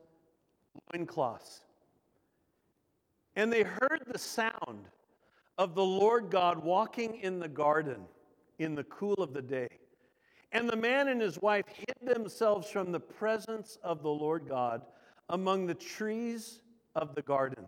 loincloths. 0.92 1.60
And 3.36 3.52
they 3.52 3.64
heard 3.64 4.02
the 4.06 4.18
sound 4.18 4.88
of 5.58 5.74
the 5.74 5.84
Lord 5.84 6.30
God 6.30 6.64
walking 6.64 7.16
in 7.20 7.38
the 7.38 7.48
garden 7.48 8.00
in 8.58 8.74
the 8.74 8.84
cool 8.84 9.14
of 9.14 9.34
the 9.34 9.42
day. 9.42 9.68
And 10.52 10.66
the 10.66 10.76
man 10.76 11.08
and 11.08 11.20
his 11.20 11.38
wife 11.42 11.66
hid 11.68 12.14
themselves 12.14 12.70
from 12.70 12.92
the 12.92 13.00
presence 13.00 13.76
of 13.82 14.02
the 14.02 14.10
Lord 14.10 14.48
God 14.48 14.80
among 15.28 15.66
the 15.66 15.74
trees 15.74 16.62
of 16.94 17.14
the 17.14 17.22
garden. 17.22 17.66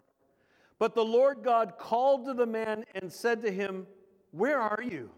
But 0.85 0.95
the 0.95 1.03
Lord 1.03 1.43
God 1.43 1.79
called 1.79 2.27
to 2.27 2.35
the 2.35 2.45
man 2.45 2.85
and 2.95 3.11
said 3.11 3.41
to 3.41 3.51
him, 3.51 3.87
Where 4.33 4.61
are 4.61 4.83
you? 4.83 5.09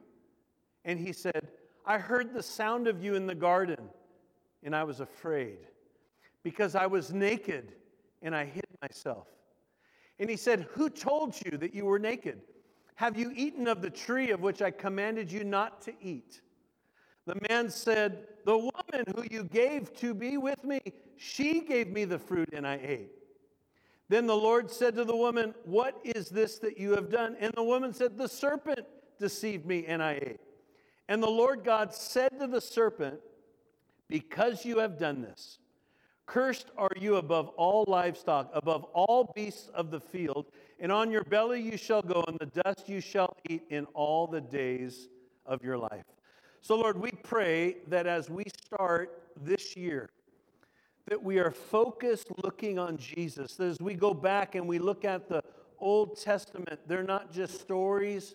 And 0.84 0.96
he 0.96 1.12
said, 1.12 1.48
I 1.84 1.98
heard 1.98 2.32
the 2.32 2.40
sound 2.40 2.86
of 2.86 3.02
you 3.02 3.16
in 3.16 3.26
the 3.26 3.34
garden, 3.34 3.88
and 4.62 4.76
I 4.76 4.84
was 4.84 5.00
afraid, 5.00 5.58
because 6.44 6.76
I 6.76 6.86
was 6.86 7.12
naked 7.12 7.72
and 8.22 8.32
I 8.32 8.44
hid 8.44 8.68
myself. 8.80 9.26
And 10.20 10.30
he 10.30 10.36
said, 10.36 10.68
Who 10.70 10.88
told 10.88 11.34
you 11.44 11.58
that 11.58 11.74
you 11.74 11.84
were 11.84 11.98
naked? 11.98 12.42
Have 12.94 13.18
you 13.18 13.32
eaten 13.34 13.66
of 13.66 13.82
the 13.82 13.90
tree 13.90 14.30
of 14.30 14.42
which 14.42 14.62
I 14.62 14.70
commanded 14.70 15.32
you 15.32 15.42
not 15.42 15.82
to 15.82 15.92
eat? 16.00 16.42
The 17.26 17.40
man 17.48 17.70
said, 17.70 18.28
The 18.44 18.56
woman 18.56 19.04
who 19.16 19.24
you 19.28 19.42
gave 19.42 19.92
to 19.94 20.14
be 20.14 20.36
with 20.36 20.62
me, 20.62 20.78
she 21.16 21.62
gave 21.62 21.88
me 21.88 22.04
the 22.04 22.20
fruit 22.20 22.50
and 22.52 22.64
I 22.64 22.78
ate. 22.80 23.15
Then 24.08 24.26
the 24.26 24.36
Lord 24.36 24.70
said 24.70 24.94
to 24.96 25.04
the 25.04 25.16
woman, 25.16 25.54
What 25.64 26.00
is 26.04 26.28
this 26.28 26.58
that 26.60 26.78
you 26.78 26.92
have 26.92 27.10
done? 27.10 27.36
And 27.40 27.52
the 27.54 27.62
woman 27.62 27.92
said, 27.92 28.16
The 28.16 28.28
serpent 28.28 28.86
deceived 29.18 29.66
me 29.66 29.84
and 29.86 30.02
I 30.02 30.12
ate. 30.12 30.40
And 31.08 31.22
the 31.22 31.30
Lord 31.30 31.64
God 31.64 31.92
said 31.92 32.38
to 32.40 32.46
the 32.46 32.60
serpent, 32.60 33.20
Because 34.08 34.64
you 34.64 34.78
have 34.78 34.98
done 34.98 35.22
this, 35.22 35.58
cursed 36.26 36.70
are 36.76 36.90
you 37.00 37.16
above 37.16 37.48
all 37.50 37.84
livestock, 37.88 38.50
above 38.52 38.84
all 38.92 39.32
beasts 39.34 39.68
of 39.74 39.90
the 39.90 40.00
field, 40.00 40.46
and 40.78 40.92
on 40.92 41.10
your 41.10 41.24
belly 41.24 41.60
you 41.60 41.76
shall 41.76 42.02
go, 42.02 42.24
and 42.28 42.38
the 42.38 42.62
dust 42.62 42.88
you 42.88 43.00
shall 43.00 43.36
eat 43.48 43.62
in 43.70 43.86
all 43.86 44.26
the 44.26 44.40
days 44.40 45.08
of 45.44 45.64
your 45.64 45.78
life. 45.78 46.04
So, 46.60 46.76
Lord, 46.76 47.00
we 47.00 47.12
pray 47.12 47.76
that 47.88 48.06
as 48.06 48.28
we 48.28 48.44
start 48.64 49.22
this 49.40 49.76
year, 49.76 50.10
that 51.06 51.22
we 51.22 51.38
are 51.38 51.50
focused 51.50 52.28
looking 52.42 52.78
on 52.78 52.96
Jesus. 52.96 53.60
As 53.60 53.78
we 53.80 53.94
go 53.94 54.12
back 54.12 54.54
and 54.54 54.66
we 54.66 54.78
look 54.78 55.04
at 55.04 55.28
the 55.28 55.42
Old 55.78 56.20
Testament, 56.20 56.80
they're 56.86 57.02
not 57.04 57.32
just 57.32 57.60
stories 57.60 58.34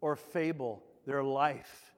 or 0.00 0.16
fable, 0.16 0.82
they're 1.06 1.24
life 1.24 1.94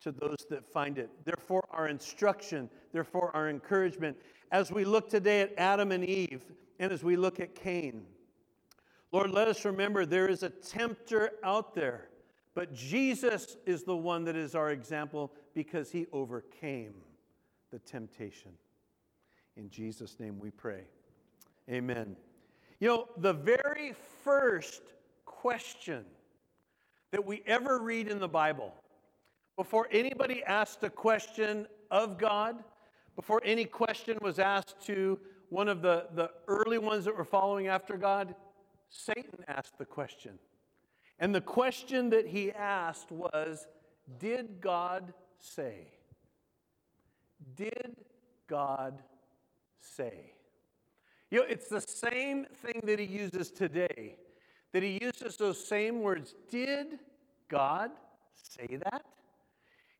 to 0.00 0.10
those 0.10 0.38
that 0.50 0.66
find 0.66 0.98
it. 0.98 1.10
Therefore, 1.24 1.64
our 1.70 1.88
instruction, 1.88 2.68
therefore, 2.92 3.30
our 3.34 3.48
encouragement. 3.48 4.16
As 4.50 4.72
we 4.72 4.84
look 4.84 5.08
today 5.08 5.42
at 5.42 5.54
Adam 5.56 5.92
and 5.92 6.04
Eve, 6.04 6.42
and 6.80 6.92
as 6.92 7.04
we 7.04 7.16
look 7.16 7.38
at 7.38 7.54
Cain, 7.54 8.04
Lord, 9.12 9.30
let 9.30 9.46
us 9.46 9.64
remember 9.64 10.04
there 10.04 10.28
is 10.28 10.42
a 10.42 10.50
tempter 10.50 11.32
out 11.44 11.74
there, 11.74 12.08
but 12.54 12.74
Jesus 12.74 13.56
is 13.64 13.84
the 13.84 13.96
one 13.96 14.24
that 14.24 14.34
is 14.34 14.54
our 14.54 14.70
example 14.70 15.32
because 15.54 15.92
he 15.92 16.06
overcame 16.12 16.94
the 17.70 17.78
temptation. 17.78 18.52
In 19.56 19.68
Jesus' 19.70 20.18
name 20.18 20.38
we 20.38 20.50
pray. 20.50 20.82
Amen. 21.70 22.16
You 22.80 22.88
know, 22.88 23.08
the 23.18 23.32
very 23.32 23.94
first 24.24 24.82
question 25.24 26.04
that 27.10 27.24
we 27.24 27.42
ever 27.46 27.78
read 27.78 28.08
in 28.08 28.18
the 28.18 28.28
Bible, 28.28 28.74
before 29.56 29.86
anybody 29.92 30.42
asked 30.44 30.82
a 30.82 30.90
question 30.90 31.66
of 31.90 32.18
God, 32.18 32.64
before 33.14 33.42
any 33.44 33.64
question 33.64 34.18
was 34.22 34.38
asked 34.38 34.80
to 34.86 35.18
one 35.50 35.68
of 35.68 35.82
the, 35.82 36.06
the 36.14 36.30
early 36.48 36.78
ones 36.78 37.04
that 37.04 37.16
were 37.16 37.24
following 37.24 37.66
after 37.66 37.98
God, 37.98 38.34
Satan 38.88 39.44
asked 39.46 39.76
the 39.76 39.84
question. 39.84 40.38
And 41.18 41.34
the 41.34 41.42
question 41.42 42.10
that 42.10 42.26
he 42.26 42.50
asked 42.50 43.12
was 43.12 43.66
Did 44.18 44.60
God 44.60 45.12
say? 45.38 45.88
Did 47.54 47.96
God 48.48 49.02
say. 49.82 50.32
You 51.30 51.40
know, 51.40 51.46
it's 51.48 51.68
the 51.68 51.80
same 51.80 52.46
thing 52.62 52.82
that 52.84 52.98
he 52.98 53.06
uses 53.06 53.50
today, 53.50 54.16
that 54.72 54.82
he 54.82 54.98
uses 55.00 55.36
those 55.36 55.62
same 55.62 56.00
words. 56.00 56.34
Did 56.50 56.98
God 57.48 57.90
say 58.34 58.76
that? 58.84 59.04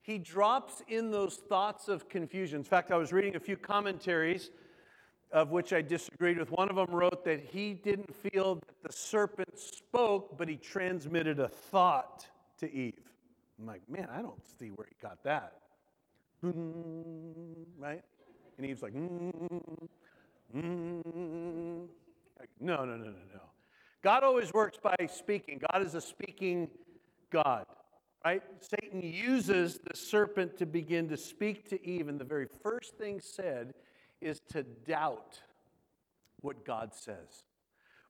He 0.03 0.19
drops 0.19 0.83
in 0.89 1.11
those 1.11 1.37
thoughts 1.37 1.89
of 1.89 2.09
confusion. 2.09 2.59
In 2.59 2.65
fact, 2.65 2.91
I 2.91 2.97
was 2.97 3.13
reading 3.13 3.37
a 3.37 3.41
few 3.41 3.57
commentaries 3.57 4.51
of 5.31 5.51
which 5.51 5.73
I 5.73 5.81
disagreed 5.81 6.39
with. 6.39 6.51
One 6.51 6.69
of 6.69 6.77
them 6.77 6.91
wrote 6.91 7.25
that 7.25 7.41
he 7.41 7.73
didn't 7.73 8.15
feel 8.15 8.57
that 8.57 8.83
the 8.83 8.93
serpent 8.93 9.59
spoke, 9.59 10.37
but 10.37 10.49
he 10.49 10.57
transmitted 10.57 11.39
a 11.39 11.49
thought 11.49 12.27
to 12.59 12.71
Eve. 12.71 13.01
I'm 13.59 13.67
like, 13.67 13.89
man, 13.89 14.09
I 14.13 14.21
don't 14.21 14.43
see 14.59 14.69
where 14.69 14.87
he 14.89 14.97
got 15.01 15.23
that. 15.25 15.55
Hmm, 16.43 17.63
right? 17.79 18.03
And 18.59 18.67
Eve's 18.67 18.83
like, 18.83 18.95
mm, 18.95 19.89
mm. 20.55 21.87
Like, 22.39 22.51
no, 22.61 22.77
no, 22.79 22.97
no, 22.97 23.05
no, 23.05 23.11
no. 23.35 23.41
God 24.03 24.25
always 24.25 24.53
works 24.53 24.79
by 24.83 24.97
speaking. 25.13 25.61
God 25.73 25.85
is 25.87 25.95
a 25.95 26.01
speaking 26.01 26.69
God, 27.31 27.67
right? 28.25 28.43
Satan 28.61 29.01
uses 29.01 29.79
the 29.79 29.97
serpent 29.97 30.57
to 30.59 30.67
begin 30.67 31.09
to 31.09 31.17
speak 31.17 31.69
to 31.71 31.87
Eve, 31.87 32.09
and 32.09 32.19
the 32.19 32.25
very 32.25 32.47
first 32.63 32.97
thing 32.97 33.21
said 33.21 33.75
is 34.21 34.41
to 34.51 34.63
doubt 34.63 35.41
what 36.41 36.65
God 36.65 36.93
says. 36.95 37.45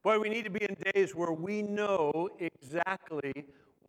Boy, 0.02 0.18
we 0.18 0.28
need 0.28 0.44
to 0.44 0.50
be 0.50 0.64
in 0.64 0.76
days 0.94 1.14
where 1.14 1.32
we 1.32 1.62
know 1.62 2.28
exactly 2.38 3.32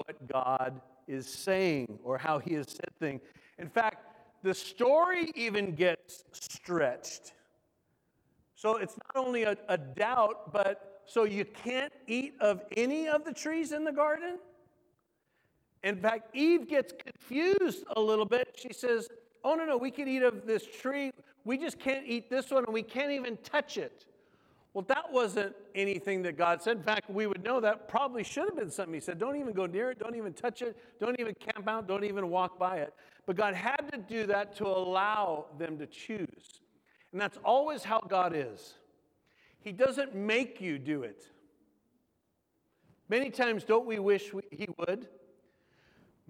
what 0.05 0.27
God 0.27 0.79
is 1.07 1.27
saying 1.27 2.00
or 2.03 2.17
how 2.17 2.39
He 2.39 2.53
has 2.53 2.69
said 2.69 2.89
things. 3.00 3.22
In 3.57 3.69
fact, 3.69 4.12
the 4.44 4.54
story 4.54 5.32
even 5.36 5.74
gets 5.74 6.26
stretched. 6.32 7.34
So 8.56 8.78
it's 8.78 8.96
not 8.98 9.26
only 9.26 9.44
a, 9.44 9.58
a, 9.70 9.78
doubt, 9.78 10.54
but 10.54 11.02
so 11.06 11.24
you 11.24 11.46
can't 11.46 11.92
eat 12.08 12.36
of 12.40 12.62
any 12.78 13.08
of 13.08 13.26
the 13.26 13.34
trees 13.34 13.72
in 13.72 13.84
the 13.84 13.92
garden? 13.92 14.38
In 15.84 15.98
fact, 15.98 16.36
Eve 16.36 16.70
gets 16.70 16.94
confused 16.94 17.84
a 17.96 18.00
little 18.00 18.26
bit. 18.26 18.56
She 18.56 18.72
says, 18.72 19.10
Oh, 19.44 19.56
no, 19.56 19.66
no, 19.66 19.76
we 19.76 19.92
can 19.92 20.08
eat 20.08 20.24
of 20.24 20.46
this 20.46 20.66
tree. 20.66 21.12
We 21.44 21.58
just 21.58 21.78
can't 21.78 22.06
eat 22.08 22.30
this 22.30 22.50
one, 22.52 22.64
and 22.64 22.74
we 22.74 22.84
can't 22.84 23.12
even 23.12 23.38
touch 23.44 23.78
it. 23.78 24.06
Well, 24.74 24.86
that 24.88 25.12
wasn't 25.12 25.56
anything 25.75 26.24
that 26.24 26.36
God 26.36 26.62
said. 26.62 26.77
In 26.77 26.84
fact, 26.84 27.10
we 27.10 27.27
would 27.27 27.44
know 27.44 27.60
that 27.60 27.88
probably 27.88 28.24
should 28.24 28.46
have 28.46 28.56
been 28.56 28.72
something 28.72 28.94
He 28.94 29.00
said. 29.00 29.20
Don't 29.20 29.36
even 29.36 29.53
go 29.53 29.68
near 29.68 29.92
it. 29.92 30.00
Don't 30.00 30.15
even 30.15 30.34
touch 30.34 30.63
it. 30.63 30.75
Don't 31.00 31.20
even 31.20 31.36
camp 31.36 31.68
out. 31.68 31.88
Don't 31.88 32.03
even 32.03 32.30
walk 32.30 32.58
by 32.58 32.77
it. 32.77 32.94
But 33.27 33.36
God 33.36 33.53
had 33.53 33.92
to 33.92 33.98
do 34.00 34.25
that 34.27 34.56
to 34.58 34.65
allow 34.65 35.46
them 35.60 35.77
to 35.77 35.86
choose. 35.86 36.60
And 37.12 37.22
that's 37.22 37.38
always 37.46 37.84
how 37.84 38.00
God 38.00 38.34
is. 38.36 38.74
He 39.60 39.72
doesn't 39.72 40.15
make 40.15 40.60
you 40.60 40.80
do 40.80 41.03
it. 41.03 41.24
Many 43.10 43.30
times, 43.30 43.63
don't 43.63 43.86
we 43.86 44.00
wish 44.00 44.34
we, 44.34 44.42
He 44.50 44.68
would? 44.80 45.08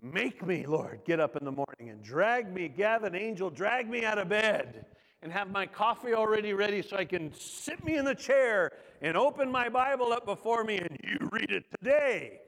Make 0.02 0.46
me, 0.46 0.66
Lord, 0.66 1.00
get 1.06 1.22
up 1.22 1.38
in 1.38 1.46
the 1.46 1.52
morning 1.52 1.90
and 1.90 2.04
drag 2.04 2.54
me, 2.54 2.68
gather 2.68 3.08
an 3.08 3.16
angel, 3.16 3.50
drag 3.50 3.90
me 3.90 4.04
out 4.04 4.18
of 4.18 4.28
bed 4.28 4.86
and 5.24 5.32
have 5.32 5.50
my 5.50 5.66
coffee 5.66 6.14
already 6.14 6.54
ready 6.54 6.82
so 6.82 6.98
I 6.98 7.06
can 7.06 7.34
sit 7.34 7.84
me 7.84 7.96
in 7.96 8.04
the 8.04 8.14
chair 8.14 8.74
and 9.02 9.16
open 9.16 9.50
my 9.50 9.70
Bible 9.70 10.12
up 10.12 10.26
before 10.26 10.66
me 10.66 10.78
and 10.78 10.98
you 11.02 11.30
read 11.32 11.50
it 11.50 11.64
today. 11.80 12.42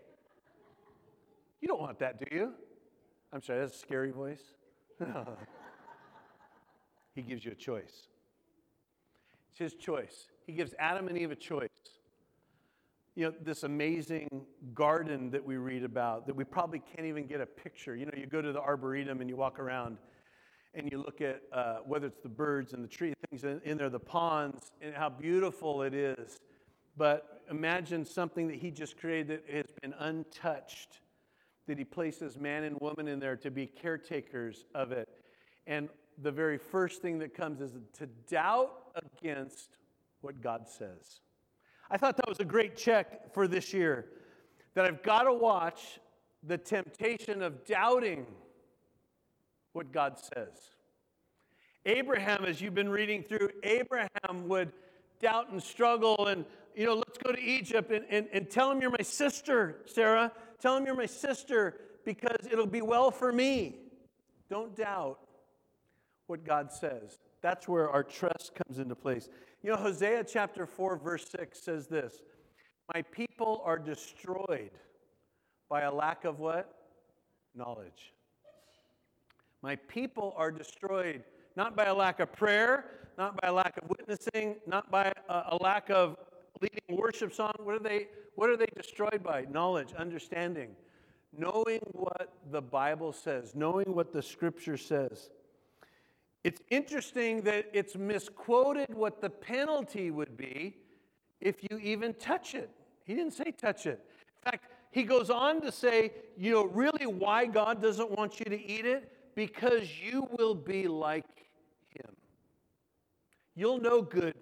You 1.61 1.69
don't 1.69 1.79
want 1.79 1.99
that, 1.99 2.19
do 2.19 2.35
you? 2.35 2.51
I'm 3.31 3.41
sorry, 3.41 3.61
that's 3.61 3.77
a 3.77 3.79
scary 3.79 4.11
voice. 4.11 4.41
he 7.15 7.21
gives 7.21 7.45
you 7.45 7.53
a 7.53 7.55
choice. 7.55 8.07
It's 9.51 9.59
his 9.59 9.73
choice. 9.73 10.27
He 10.45 10.51
gives 10.51 10.75
Adam 10.77 11.07
and 11.07 11.17
Eve 11.17 11.31
a 11.31 11.35
choice. 11.35 11.69
you 13.15 13.25
know, 13.25 13.33
this 13.41 13.63
amazing 13.63 14.27
garden 14.73 15.31
that 15.31 15.43
we 15.43 15.55
read 15.55 15.85
about 15.85 16.27
that 16.27 16.35
we 16.35 16.43
probably 16.43 16.81
can't 16.93 17.07
even 17.07 17.25
get 17.25 17.39
a 17.39 17.45
picture. 17.45 17.95
You 17.95 18.05
know, 18.05 18.11
you 18.17 18.25
go 18.25 18.41
to 18.41 18.51
the 18.51 18.59
Arboretum 18.59 19.21
and 19.21 19.29
you 19.29 19.37
walk 19.37 19.59
around 19.59 19.97
and 20.75 20.91
you 20.91 20.97
look 20.97 21.21
at 21.21 21.41
uh, 21.51 21.77
whether 21.85 22.07
it's 22.07 22.21
the 22.21 22.29
birds 22.29 22.73
and 22.73 22.83
the 22.83 22.87
tree 22.87 23.13
things 23.29 23.43
in, 23.43 23.61
in 23.63 23.77
there, 23.77 23.89
the 23.89 23.99
ponds, 23.99 24.71
and 24.81 24.93
how 24.93 25.09
beautiful 25.09 25.81
it 25.81 25.93
is. 25.93 26.37
But 26.97 27.43
imagine 27.49 28.05
something 28.05 28.47
that 28.47 28.57
he 28.57 28.71
just 28.71 28.97
created 28.97 29.27
that 29.45 29.55
has 29.55 29.65
been 29.81 29.93
untouched, 29.99 30.99
that 31.67 31.77
he 31.77 31.83
places 31.83 32.37
man 32.37 32.63
and 32.63 32.77
woman 32.79 33.07
in 33.07 33.19
there 33.19 33.35
to 33.37 33.51
be 33.51 33.65
caretakers 33.65 34.65
of 34.73 34.91
it. 34.91 35.07
And 35.67 35.89
the 36.21 36.31
very 36.31 36.57
first 36.57 37.01
thing 37.01 37.19
that 37.19 37.33
comes 37.33 37.61
is 37.61 37.71
to 37.97 38.07
doubt 38.29 38.71
against 39.17 39.77
what 40.21 40.41
God 40.41 40.67
says. 40.67 41.21
I 41.89 41.97
thought 41.97 42.17
that 42.17 42.27
was 42.27 42.39
a 42.39 42.45
great 42.45 42.75
check 42.75 43.33
for 43.33 43.47
this 43.47 43.73
year 43.73 44.05
that 44.73 44.85
I've 44.85 45.03
got 45.03 45.23
to 45.23 45.33
watch 45.33 45.99
the 46.43 46.57
temptation 46.57 47.41
of 47.41 47.65
doubting 47.65 48.25
what 49.75 49.91
God 49.91 50.17
says. 50.17 50.71
Abraham, 51.85 52.45
as 52.45 52.61
you've 52.61 52.73
been 52.73 52.89
reading 52.89 53.21
through, 53.21 53.49
Abraham 53.63 54.47
would 54.47 54.71
doubt 55.21 55.51
and 55.51 55.61
struggle 55.61 56.27
and, 56.27 56.45
you 56.75 56.85
know, 56.85 56.95
let's 56.95 57.17
go 57.23 57.31
to 57.31 57.39
Egypt 57.39 57.91
and, 57.91 58.05
and, 58.09 58.27
and 58.33 58.49
tell 58.49 58.71
him 58.71 58.81
you're 58.81 58.89
my 58.89 59.03
sister, 59.03 59.81
Sarah. 59.85 60.31
Tell 60.59 60.75
him 60.77 60.85
you're 60.85 60.95
my 60.95 61.05
sister 61.05 61.75
because 62.05 62.47
it'll 62.51 62.65
be 62.65 62.81
well 62.81 63.11
for 63.11 63.31
me. 63.31 63.75
Don't 64.49 64.75
doubt 64.75 65.19
what 66.27 66.43
God 66.43 66.71
says. 66.71 67.19
That's 67.41 67.67
where 67.67 67.89
our 67.89 68.03
trust 68.03 68.53
comes 68.55 68.79
into 68.79 68.95
place. 68.95 69.29
You 69.61 69.71
know, 69.71 69.77
Hosea 69.77 70.23
chapter 70.23 70.65
4, 70.65 70.97
verse 70.97 71.29
6 71.37 71.61
says 71.61 71.87
this 71.87 72.21
My 72.93 73.03
people 73.03 73.61
are 73.63 73.77
destroyed 73.77 74.71
by 75.69 75.81
a 75.81 75.93
lack 75.93 76.25
of 76.25 76.39
what? 76.39 76.73
Knowledge. 77.53 78.14
My 79.65 79.77
people 79.77 80.35
are 80.37 80.51
destroyed 80.51 81.23
not 81.55 81.75
by 81.75 81.85
a 81.85 81.93
lack 81.95 82.19
of 82.19 82.31
prayer, 82.31 82.85
not 83.17 83.41
by 83.41 83.47
a 83.47 83.51
lack 83.51 83.75
of 83.81 83.89
witnessing, 83.89 84.57
not 84.67 84.91
by 84.91 85.11
a, 85.27 85.33
a 85.53 85.57
lack 85.59 85.89
of 85.89 86.17
leading 86.61 87.01
worship 87.01 87.33
song. 87.33 87.51
What 87.63 87.73
are 87.73 87.79
they? 87.79 88.09
What 88.35 88.51
are 88.51 88.57
they 88.57 88.67
destroyed 88.77 89.23
by? 89.23 89.47
Knowledge, 89.49 89.91
understanding, 89.97 90.75
knowing 91.35 91.79
what 91.93 92.31
the 92.51 92.61
Bible 92.61 93.11
says, 93.11 93.55
knowing 93.55 93.95
what 93.95 94.13
the 94.13 94.21
Scripture 94.21 94.77
says. 94.77 95.31
It's 96.43 96.61
interesting 96.69 97.41
that 97.41 97.65
it's 97.73 97.95
misquoted 97.95 98.93
what 98.93 99.19
the 99.19 99.31
penalty 99.31 100.11
would 100.11 100.37
be 100.37 100.75
if 101.41 101.63
you 101.63 101.79
even 101.79 102.13
touch 102.13 102.53
it. 102.53 102.69
He 103.03 103.15
didn't 103.15 103.33
say 103.33 103.51
touch 103.51 103.87
it. 103.87 103.99
In 104.45 104.51
fact, 104.51 104.67
he 104.91 105.01
goes 105.01 105.31
on 105.31 105.59
to 105.61 105.71
say, 105.71 106.11
you 106.37 106.51
know, 106.51 106.65
really 106.65 107.07
why 107.07 107.47
God 107.47 107.81
doesn't 107.81 108.11
want 108.11 108.39
you 108.39 108.45
to 108.45 108.63
eat 108.63 108.85
it? 108.85 109.11
Because 109.35 109.89
you 110.01 110.27
will 110.37 110.55
be 110.55 110.87
like 110.87 111.25
him. 111.89 112.15
You'll 113.53 113.79
know 113.79 114.01
good 114.01 114.35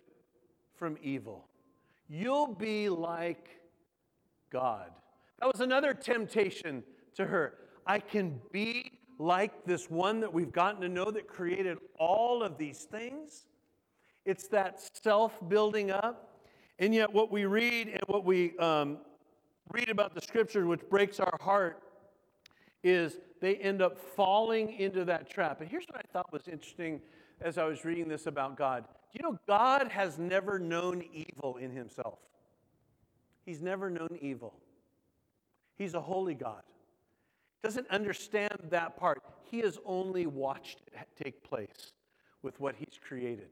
from 0.75 0.97
evil. 1.01 1.45
You'll 2.07 2.53
be 2.53 2.89
like 2.89 3.49
God. 4.51 4.91
That 5.39 5.51
was 5.51 5.61
another 5.61 5.93
temptation 5.93 6.83
to 7.15 7.25
her. 7.25 7.55
I 7.85 7.99
can 7.99 8.39
be 8.51 8.99
like 9.19 9.65
this 9.65 9.89
one 9.89 10.19
that 10.19 10.31
we've 10.31 10.51
gotten 10.51 10.81
to 10.81 10.89
know 10.89 11.11
that 11.11 11.27
created 11.27 11.77
all 11.99 12.43
of 12.43 12.57
these 12.57 12.83
things. 12.83 13.47
It's 14.25 14.47
that 14.49 14.79
self 15.03 15.37
building 15.49 15.91
up. 15.91 16.29
And 16.79 16.93
yet, 16.93 17.11
what 17.11 17.31
we 17.31 17.45
read 17.45 17.87
and 17.87 18.01
what 18.07 18.25
we 18.25 18.57
um, 18.57 18.97
read 19.71 19.89
about 19.89 20.15
the 20.15 20.21
scripture, 20.21 20.65
which 20.65 20.81
breaks 20.89 21.19
our 21.19 21.37
heart, 21.39 21.81
is 22.83 23.17
they 23.43 23.55
end 23.55 23.81
up 23.81 23.97
falling 23.97 24.73
into 24.79 25.05
that 25.05 25.29
trap. 25.29 25.61
And 25.61 25.69
here's 25.69 25.85
what 25.85 25.97
I 25.97 26.11
thought 26.11 26.31
was 26.31 26.47
interesting 26.47 27.01
as 27.41 27.57
I 27.57 27.65
was 27.65 27.83
reading 27.83 28.07
this 28.07 28.25
about 28.27 28.57
God. 28.57 28.85
Do 29.11 29.19
you 29.19 29.29
know 29.29 29.37
God 29.47 29.89
has 29.89 30.17
never 30.17 30.57
known 30.59 31.03
evil 31.13 31.57
in 31.57 31.71
himself? 31.71 32.19
He's 33.45 33.61
never 33.61 33.89
known 33.89 34.17
evil. 34.21 34.53
He's 35.75 35.93
a 35.93 36.01
holy 36.01 36.33
God 36.33 36.63
doesn't 37.63 37.89
understand 37.89 38.59
that 38.69 38.97
part. 38.97 39.23
He 39.49 39.59
has 39.61 39.79
only 39.85 40.27
watched 40.27 40.81
it 40.87 41.07
take 41.21 41.41
place 41.43 41.93
with 42.41 42.59
what 42.59 42.75
he's 42.75 42.99
created. 43.07 43.47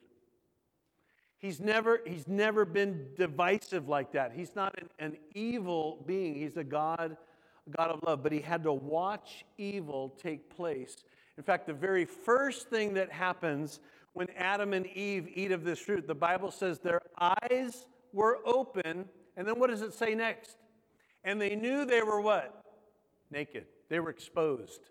He's 1.38 1.60
never, 1.60 2.02
he's 2.06 2.28
never 2.28 2.66
been 2.66 3.08
divisive 3.18 3.88
like 3.88 4.12
that. 4.12 4.34
He's 4.34 4.54
not 4.56 4.78
an, 4.80 4.90
an 5.00 5.18
evil 5.34 6.04
being. 6.06 6.36
He's 6.36 6.58
a 6.58 6.64
God, 6.64 7.18
God 7.70 7.92
of 7.92 8.04
love. 8.04 8.24
But 8.24 8.32
he 8.32 8.40
had 8.40 8.64
to 8.64 8.74
watch 8.74 9.46
evil 9.58 10.16
take 10.22 10.50
place. 10.56 10.96
In 11.38 11.44
fact, 11.44 11.68
the 11.68 11.74
very 11.74 12.06
first 12.06 12.70
thing 12.70 12.94
that 12.96 13.12
happens 13.12 13.80
when 14.14 14.28
Adam 14.36 14.74
and 14.74 14.86
Eve 14.88 15.30
eat 15.34 15.52
of 15.52 15.64
this 15.64 15.80
fruit, 15.80 16.08
the 16.08 16.16
Bible 16.16 16.52
says 16.52 16.80
their 16.80 17.02
eyes 17.20 17.86
were 18.14 18.40
open. 18.46 19.06
And 19.38 19.48
then 19.48 19.58
what 19.58 19.70
does 19.70 19.82
it 19.82 19.94
say 19.94 20.16
next? 20.16 20.58
And 21.24 21.40
they 21.40 21.56
knew 21.56 21.86
they 21.86 22.02
were 22.02 22.20
what? 22.20 22.64
Naked. 23.30 23.66
They 23.90 24.00
were 24.00 24.10
exposed. 24.10 24.82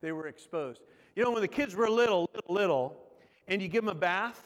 They 0.00 0.12
were 0.12 0.26
exposed. 0.26 0.80
You 1.14 1.24
know, 1.24 1.30
when 1.30 1.42
the 1.42 1.48
kids 1.48 1.74
were 1.74 1.88
little, 1.88 2.28
little, 2.34 2.54
little, 2.54 2.96
and 3.48 3.62
you 3.62 3.68
give 3.68 3.84
them 3.84 3.94
a 3.96 3.98
bath, 3.98 4.42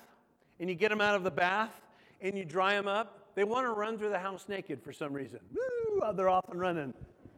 and 0.61 0.69
you 0.69 0.75
get 0.75 0.91
them 0.91 1.01
out 1.01 1.15
of 1.15 1.25
the 1.25 1.31
bath, 1.31 1.81
and 2.21 2.37
you 2.37 2.45
dry 2.45 2.75
them 2.75 2.89
up, 2.89 3.16
they 3.37 3.45
want 3.45 3.67
to 3.67 3.71
run 3.71 3.99
through 3.99 4.09
the 4.09 4.19
house 4.19 4.47
naked 4.49 4.83
for 4.83 4.93
some 4.93 5.13
reason. 5.13 5.39
Woo! 5.55 6.01
Oh, 6.03 6.13
they're 6.13 6.29
off 6.29 6.49
and 6.51 6.59
running, 6.59 6.93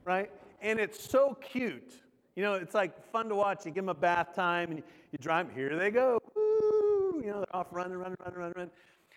right? 0.04 0.30
And 0.62 0.78
it's 0.78 1.10
so 1.10 1.36
cute. 1.42 1.92
You 2.36 2.42
know, 2.44 2.54
it's 2.54 2.74
like 2.74 3.10
fun 3.12 3.28
to 3.28 3.34
watch. 3.34 3.66
You 3.66 3.72
give 3.72 3.84
them 3.84 3.88
a 3.88 3.94
bath 3.94 4.34
time, 4.34 4.70
and 4.70 4.78
you, 4.78 5.18
dry 5.20 5.42
them. 5.42 5.52
Here 5.52 5.76
they 5.76 5.90
go. 5.90 6.20
Woo! 6.34 7.20
You 7.20 7.32
know, 7.32 7.38
they're 7.38 7.56
off 7.56 7.66
running, 7.72 7.98
running, 7.98 8.16
running, 8.20 8.38
running, 8.38 8.54
running. 8.56 8.70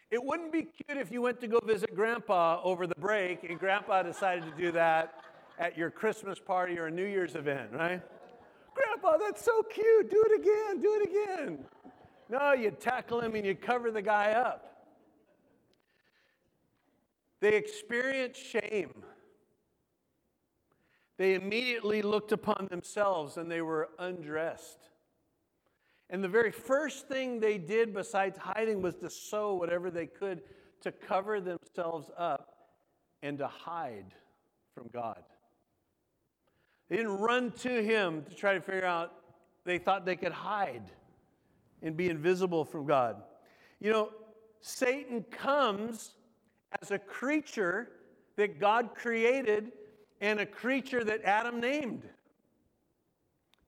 It 0.10 0.22
wouldn't 0.22 0.52
be 0.52 0.63
cute 0.63 0.98
if 0.98 1.12
you 1.12 1.22
went 1.22 1.39
to 1.41 1.48
go 1.48 1.60
visit 1.60 1.96
Grandpa 1.96 2.62
over 2.63 2.88
the 2.88 2.96
break, 3.00 3.44
and 3.44 3.60
Grandpa 3.60 4.02
decided 4.02 4.44
to 4.44 4.62
do 4.62 4.72
that 4.72 5.24
at 5.60 5.78
your 5.78 5.91
Christmas 5.91 6.39
party 6.39 6.80
or 6.80 6.88
a 6.88 6.91
New 6.91 7.06
Year's 7.06 7.36
event, 7.36 7.70
right? 7.74 8.02
Grandpa, 8.74 9.17
that's 9.17 9.46
so 9.46 9.62
cute. 9.63 10.10
Do 10.10 10.26
it 10.30 10.41
again. 10.41 10.82
Do 10.82 11.00
it 11.00 11.10
again. 11.10 11.60
No, 12.28 12.54
you 12.54 12.72
tackle 12.72 13.22
him 13.22 13.36
and 13.36 13.46
you 13.46 13.54
cover 13.54 13.91
the 13.91 14.02
guy 14.02 14.32
up. 14.32 14.70
They 17.41 17.56
experienced 17.56 18.41
shame. 18.41 19.04
They 21.17 21.34
immediately 21.34 22.01
looked 22.01 22.32
upon 22.32 22.67
themselves 22.69 23.38
and 23.38 23.51
they 23.51 23.62
were 23.62 23.89
undressed. 23.99 24.89
And 26.10 26.23
the 26.23 26.30
very 26.30 26.51
first 26.51 27.08
thing 27.08 27.39
they 27.39 27.58
did, 27.58 27.93
besides 27.93 28.38
hiding, 28.38 28.82
was 28.82 28.95
to 28.95 29.10
sew 29.10 29.56
whatever 29.56 29.89
they 29.89 30.06
could 30.06 30.41
to 30.82 30.91
cover 30.91 31.39
themselves 31.39 32.12
up 32.17 32.69
and 33.23 33.38
to 33.38 33.47
hide 33.47 34.13
from 34.73 34.89
God. 34.93 35.23
They 36.89 36.97
didn't 36.97 37.17
run 37.17 37.51
to 37.60 37.84
him 37.84 38.23
to 38.23 38.36
try 38.36 38.54
to 38.54 38.62
figure 38.62 38.86
out, 38.86 39.13
they 39.63 39.77
thought 39.77 40.06
they 40.06 40.15
could 40.15 40.32
hide 40.32 40.91
and 41.82 41.95
be 41.95 42.10
invisible 42.10 42.65
from 42.65 42.86
God. 42.86 43.23
You 43.80 43.91
know, 43.91 44.10
Satan 44.60 45.23
comes 45.32 46.15
as 46.81 46.91
a 46.91 46.99
creature 46.99 47.89
that 48.36 48.60
God 48.60 48.95
created 48.95 49.71
and 50.21 50.39
a 50.39 50.45
creature 50.45 51.03
that 51.03 51.23
Adam 51.23 51.60
named 51.60 52.03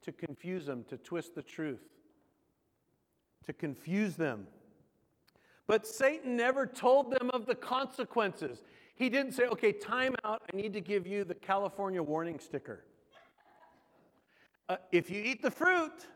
to 0.03 0.11
confuse 0.11 0.65
them, 0.65 0.85
to 0.89 0.97
twist 0.97 1.35
the 1.35 1.41
truth, 1.41 1.81
to 3.45 3.53
confuse 3.53 4.15
them. 4.15 4.47
But 5.65 5.87
Satan 5.87 6.35
never 6.35 6.65
told 6.65 7.11
them 7.11 7.29
of 7.33 7.45
the 7.45 7.55
consequences. 7.55 8.63
He 8.95 9.09
didn't 9.09 9.31
say, 9.31 9.45
okay, 9.45 9.71
time 9.71 10.15
out, 10.23 10.43
I 10.51 10.55
need 10.55 10.73
to 10.73 10.81
give 10.81 11.07
you 11.07 11.23
the 11.23 11.33
California 11.33 12.03
warning 12.03 12.39
sticker. 12.39 12.83
Uh, 14.69 14.77
if 14.91 15.09
you 15.09 15.21
eat 15.21 15.41
the 15.41 15.51
fruit, 15.51 16.07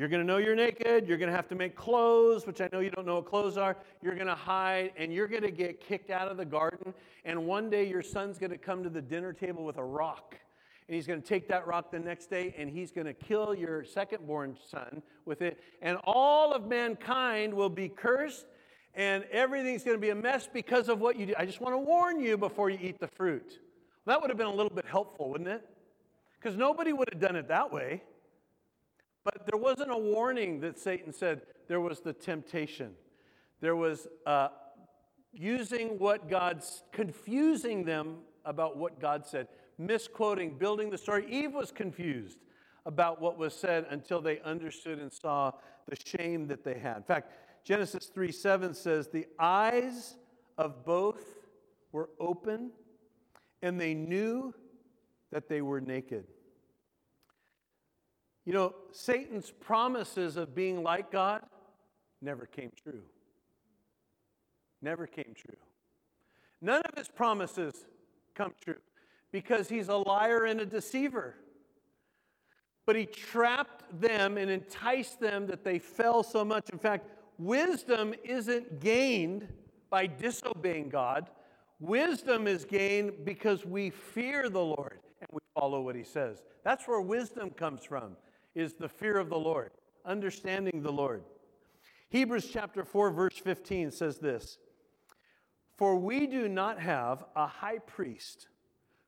you're 0.00 0.08
going 0.08 0.22
to 0.22 0.26
know 0.26 0.38
you're 0.38 0.56
naked. 0.56 1.06
You're 1.06 1.18
going 1.18 1.28
to 1.28 1.36
have 1.36 1.46
to 1.48 1.54
make 1.54 1.76
clothes, 1.76 2.46
which 2.46 2.62
I 2.62 2.70
know 2.72 2.80
you 2.80 2.88
don't 2.88 3.06
know 3.06 3.16
what 3.16 3.26
clothes 3.26 3.58
are. 3.58 3.76
You're 4.00 4.14
going 4.14 4.28
to 4.28 4.34
hide, 4.34 4.92
and 4.96 5.12
you're 5.12 5.28
going 5.28 5.42
to 5.42 5.50
get 5.50 5.78
kicked 5.78 6.08
out 6.08 6.28
of 6.28 6.38
the 6.38 6.44
garden. 6.46 6.94
And 7.26 7.44
one 7.46 7.68
day 7.68 7.86
your 7.86 8.00
son's 8.00 8.38
going 8.38 8.50
to 8.50 8.56
come 8.56 8.82
to 8.82 8.88
the 8.88 9.02
dinner 9.02 9.34
table 9.34 9.62
with 9.62 9.76
a 9.76 9.84
rock. 9.84 10.36
And 10.88 10.94
he's 10.94 11.06
going 11.06 11.20
to 11.20 11.28
take 11.28 11.48
that 11.48 11.66
rock 11.66 11.90
the 11.92 11.98
next 11.98 12.30
day, 12.30 12.54
and 12.56 12.70
he's 12.70 12.92
going 12.92 13.08
to 13.08 13.12
kill 13.12 13.54
your 13.54 13.84
second 13.84 14.26
born 14.26 14.56
son 14.70 15.02
with 15.26 15.42
it. 15.42 15.60
And 15.82 15.98
all 16.04 16.54
of 16.54 16.66
mankind 16.66 17.52
will 17.52 17.68
be 17.68 17.90
cursed, 17.90 18.46
and 18.94 19.24
everything's 19.30 19.84
going 19.84 19.98
to 19.98 20.00
be 20.00 20.08
a 20.08 20.14
mess 20.14 20.48
because 20.50 20.88
of 20.88 20.98
what 21.02 21.18
you 21.18 21.26
do. 21.26 21.34
I 21.36 21.44
just 21.44 21.60
want 21.60 21.74
to 21.74 21.78
warn 21.78 22.20
you 22.20 22.38
before 22.38 22.70
you 22.70 22.78
eat 22.80 23.00
the 23.00 23.08
fruit. 23.08 23.60
That 24.06 24.22
would 24.22 24.30
have 24.30 24.38
been 24.38 24.46
a 24.46 24.54
little 24.54 24.74
bit 24.74 24.86
helpful, 24.86 25.28
wouldn't 25.28 25.50
it? 25.50 25.68
Because 26.40 26.56
nobody 26.56 26.94
would 26.94 27.10
have 27.12 27.20
done 27.20 27.36
it 27.36 27.48
that 27.48 27.70
way. 27.70 28.02
But 29.24 29.46
there 29.46 29.60
wasn't 29.60 29.90
a 29.90 29.98
warning 29.98 30.60
that 30.60 30.78
Satan 30.78 31.12
said. 31.12 31.42
There 31.68 31.80
was 31.80 32.00
the 32.00 32.12
temptation. 32.12 32.92
There 33.60 33.76
was 33.76 34.08
uh, 34.26 34.48
using 35.32 35.98
what 35.98 36.28
God's, 36.28 36.82
confusing 36.92 37.84
them 37.84 38.18
about 38.44 38.76
what 38.76 39.00
God 39.00 39.26
said, 39.26 39.48
misquoting, 39.78 40.56
building 40.56 40.90
the 40.90 40.98
story. 40.98 41.26
Eve 41.28 41.52
was 41.52 41.70
confused 41.70 42.38
about 42.86 43.20
what 43.20 43.38
was 43.38 43.54
said 43.54 43.86
until 43.90 44.20
they 44.20 44.40
understood 44.40 44.98
and 44.98 45.12
saw 45.12 45.52
the 45.88 45.96
shame 45.96 46.46
that 46.46 46.64
they 46.64 46.78
had. 46.78 46.96
In 46.96 47.02
fact, 47.02 47.32
Genesis 47.64 48.06
3 48.06 48.32
7 48.32 48.74
says, 48.74 49.08
The 49.08 49.26
eyes 49.38 50.16
of 50.56 50.84
both 50.84 51.22
were 51.92 52.10
open, 52.18 52.70
and 53.62 53.78
they 53.78 53.94
knew 53.94 54.54
that 55.30 55.48
they 55.48 55.60
were 55.60 55.80
naked. 55.80 56.24
You 58.44 58.52
know, 58.52 58.74
Satan's 58.92 59.50
promises 59.50 60.36
of 60.36 60.54
being 60.54 60.82
like 60.82 61.10
God 61.12 61.42
never 62.22 62.46
came 62.46 62.72
true. 62.82 63.02
Never 64.82 65.06
came 65.06 65.34
true. 65.34 65.56
None 66.62 66.82
of 66.82 66.96
his 66.96 67.08
promises 67.08 67.86
come 68.34 68.54
true 68.62 68.80
because 69.32 69.68
he's 69.68 69.88
a 69.88 69.96
liar 69.96 70.44
and 70.44 70.60
a 70.60 70.66
deceiver. 70.66 71.34
But 72.86 72.96
he 72.96 73.06
trapped 73.06 74.00
them 74.00 74.36
and 74.36 74.50
enticed 74.50 75.20
them 75.20 75.46
that 75.46 75.64
they 75.64 75.78
fell 75.78 76.22
so 76.22 76.44
much. 76.44 76.70
In 76.70 76.78
fact, 76.78 77.08
wisdom 77.38 78.14
isn't 78.24 78.80
gained 78.80 79.46
by 79.90 80.06
disobeying 80.06 80.88
God. 80.88 81.30
Wisdom 81.78 82.46
is 82.46 82.64
gained 82.64 83.24
because 83.24 83.64
we 83.64 83.90
fear 83.90 84.48
the 84.48 84.62
Lord 84.62 84.98
and 85.20 85.28
we 85.32 85.40
follow 85.54 85.80
what 85.82 85.94
he 85.94 86.04
says. 86.04 86.42
That's 86.64 86.86
where 86.88 87.00
wisdom 87.00 87.50
comes 87.50 87.84
from, 87.84 88.16
is 88.54 88.74
the 88.74 88.88
fear 88.88 89.18
of 89.18 89.28
the 89.28 89.38
Lord, 89.38 89.70
understanding 90.04 90.82
the 90.82 90.92
Lord. 90.92 91.24
Hebrews 92.08 92.48
chapter 92.52 92.84
4 92.84 93.10
verse 93.10 93.38
15 93.38 93.90
says 93.90 94.18
this, 94.18 94.58
"For 95.76 95.96
we 95.96 96.26
do 96.26 96.48
not 96.48 96.80
have 96.80 97.24
a 97.36 97.46
high 97.46 97.78
priest 97.78 98.48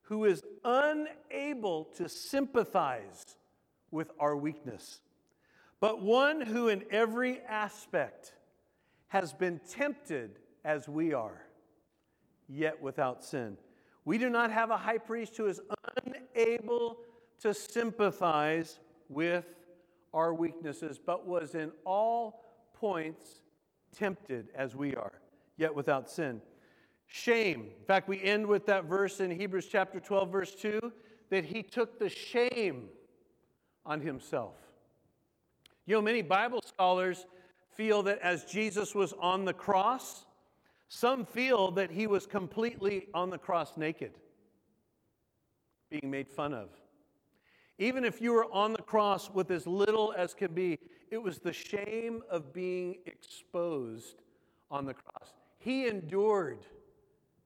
who 0.03 0.25
is 0.25 0.43
unable 0.63 1.85
to 1.85 2.07
sympathize 2.09 3.37
with 3.91 4.11
our 4.19 4.35
weakness, 4.35 5.01
but 5.79 6.01
one 6.01 6.41
who 6.41 6.67
in 6.67 6.85
every 6.89 7.41
aspect 7.41 8.33
has 9.07 9.33
been 9.33 9.59
tempted 9.59 10.39
as 10.65 10.89
we 10.89 11.13
are, 11.13 11.45
yet 12.47 12.81
without 12.81 13.23
sin. 13.23 13.57
We 14.05 14.17
do 14.17 14.29
not 14.29 14.51
have 14.51 14.71
a 14.71 14.77
high 14.77 14.97
priest 14.97 15.37
who 15.37 15.47
is 15.47 15.61
unable 15.95 16.99
to 17.41 17.53
sympathize 17.53 18.79
with 19.13 19.45
our 20.13 20.33
weaknesses, 20.33 20.99
but 21.03 21.27
was 21.27 21.55
in 21.55 21.71
all 21.85 22.43
points 22.73 23.41
tempted 23.95 24.49
as 24.55 24.75
we 24.75 24.95
are, 24.95 25.21
yet 25.57 25.73
without 25.73 26.09
sin. 26.09 26.41
Shame. 27.07 27.69
In 27.79 27.85
fact, 27.85 28.07
we 28.07 28.21
end 28.21 28.45
with 28.47 28.65
that 28.67 28.85
verse 28.85 29.19
in 29.19 29.31
Hebrews 29.31 29.67
chapter 29.71 29.99
12, 29.99 30.31
verse 30.31 30.55
2 30.55 30.91
that 31.29 31.45
he 31.45 31.63
took 31.63 31.99
the 31.99 32.09
shame 32.09 32.89
on 33.85 34.01
himself. 34.01 34.55
You 35.85 35.95
know, 35.95 36.01
many 36.01 36.21
Bible 36.21 36.61
scholars 36.63 37.25
feel 37.75 38.03
that 38.03 38.19
as 38.19 38.45
Jesus 38.45 38.93
was 38.93 39.13
on 39.19 39.45
the 39.45 39.53
cross, 39.53 40.25
some 40.87 41.25
feel 41.25 41.71
that 41.71 41.89
he 41.89 42.07
was 42.07 42.27
completely 42.27 43.07
on 43.13 43.29
the 43.29 43.37
cross 43.37 43.77
naked, 43.77 44.11
being 45.89 46.11
made 46.11 46.29
fun 46.29 46.53
of. 46.53 46.69
Even 47.79 48.05
if 48.05 48.21
you 48.21 48.33
were 48.33 48.51
on 48.51 48.73
the 48.73 48.81
cross 48.81 49.29
with 49.31 49.49
as 49.51 49.65
little 49.65 50.13
as 50.15 50.33
can 50.33 50.53
be, 50.53 50.79
it 51.09 51.21
was 51.21 51.39
the 51.39 51.53
shame 51.53 52.21
of 52.29 52.53
being 52.53 52.97
exposed 53.05 54.21
on 54.69 54.85
the 54.85 54.93
cross. 54.93 55.33
He 55.57 55.87
endured 55.87 56.59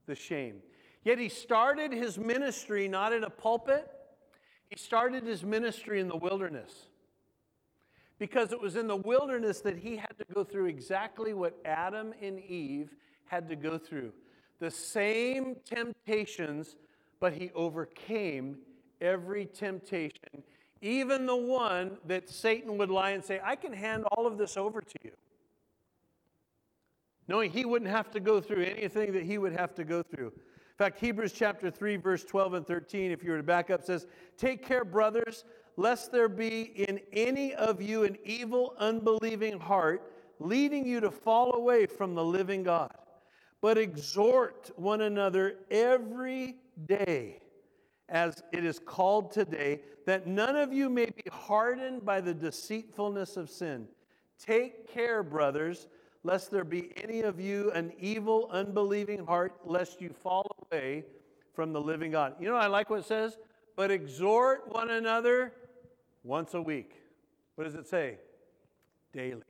the 0.06 0.16
shame. 0.16 0.62
Yet 1.04 1.20
he 1.20 1.30
started 1.30 1.92
his 1.92 2.18
ministry 2.18 2.88
not 2.88 3.14
in 3.14 3.24
a 3.24 3.30
pulpit, 3.30 3.90
he 4.70 4.78
started 4.78 5.24
his 5.26 5.44
ministry 5.44 6.02
in 6.02 6.08
the 6.08 6.18
wilderness. 6.18 6.88
Because 8.20 8.52
it 8.52 8.60
was 8.60 8.76
in 8.76 8.88
the 8.88 8.96
wilderness 8.96 9.62
that 9.62 9.78
he 9.78 9.96
had 9.96 10.14
to 10.18 10.26
go 10.34 10.44
through 10.44 10.66
exactly 10.66 11.34
what 11.34 11.56
Adam 11.64 12.14
and 12.22 12.40
Eve 12.40 12.96
had 13.26 13.48
to 13.48 13.56
go 13.56 13.78
through 13.78 14.12
the 14.60 14.72
same 14.72 15.56
temptations, 15.66 16.76
but 17.20 17.34
he 17.34 17.52
overcame 17.54 18.58
every 19.02 19.46
temptation, 19.46 20.44
even 20.82 21.26
the 21.26 21.36
one 21.36 21.98
that 22.06 22.30
Satan 22.30 22.78
would 22.78 22.90
lie 22.90 23.12
and 23.12 23.24
say, 23.24 23.40
I 23.44 23.56
can 23.56 23.74
hand 23.74 24.04
all 24.12 24.28
of 24.28 24.38
this 24.38 24.58
over 24.58 24.82
to 24.82 24.96
you. 25.04 25.12
Knowing 27.28 27.52
he 27.52 27.66
wouldn't 27.66 27.92
have 27.92 28.10
to 28.12 28.20
go 28.20 28.40
through 28.40 28.64
anything 28.64 29.12
that 29.14 29.24
he 29.24 29.38
would 29.38 29.54
have 29.54 29.76
to 29.76 29.84
go 29.84 30.02
through. 30.02 30.28
In 30.28 30.86
fact, 30.86 31.00
Hebrews 31.00 31.34
chapter 31.34 31.72
3, 31.72 31.98
verse 31.98 32.24
12 32.24 32.54
and 32.54 32.68
13, 32.68 33.12
if 33.12 33.24
you 33.24 33.32
were 33.32 33.38
to 33.38 33.44
back 33.44 33.70
up, 33.70 33.84
says, 33.84 34.06
Take 34.38 34.66
care, 34.66 34.86
brothers, 34.86 35.44
lest 35.76 36.12
there 36.12 36.30
be 36.30 36.62
in 36.62 37.00
any 37.12 37.54
of 37.56 37.82
you 37.82 38.04
an 38.04 38.18
evil, 38.24 38.76
unbelieving 38.78 39.60
heart, 39.60 40.14
leading 40.40 40.86
you 40.86 41.00
to 41.00 41.12
fall 41.12 41.56
away 41.56 41.86
from 41.86 42.14
the 42.14 42.24
living 42.24 42.64
God. 42.64 42.94
But 43.60 43.78
exhort 43.78 44.72
one 44.76 45.02
another 45.02 45.56
every 45.72 46.58
day, 46.86 47.40
as 48.10 48.44
it 48.52 48.64
is 48.64 48.80
called 48.80 49.32
today, 49.32 49.82
that 50.06 50.28
none 50.28 50.56
of 50.56 50.72
you 50.72 50.90
may 50.90 51.06
be 51.06 51.24
hardened 51.32 52.06
by 52.06 52.22
the 52.22 52.34
deceitfulness 52.34 53.38
of 53.38 53.50
sin. 53.50 53.88
Take 54.40 54.88
care, 54.92 55.24
brothers 55.24 55.88
lest 56.28 56.52
there 56.52 56.66
be 56.66 56.92
any 57.02 57.22
of 57.22 57.40
you 57.40 57.72
an 57.72 57.94
evil, 57.98 58.50
unbelieving 58.52 59.26
heart, 59.26 59.54
lest 59.64 60.02
you 60.02 60.10
fall 60.10 60.46
away 60.70 61.06
from 61.54 61.72
the 61.72 61.80
living 61.80 62.12
God. 62.12 62.36
You 62.38 62.50
know, 62.50 62.56
I 62.58 62.68
like 62.68 62.90
what 62.90 63.00
it 63.00 63.06
says, 63.06 63.38
but 63.78 63.92
exhort 63.92 64.68
one 64.68 64.90
another 64.90 65.54
once 66.24 66.54
a 66.54 66.62
week. 66.62 66.96
What 67.56 67.64
does 67.64 67.76
it 67.76 67.88
say? 67.88 68.18
Daily. 69.14 69.42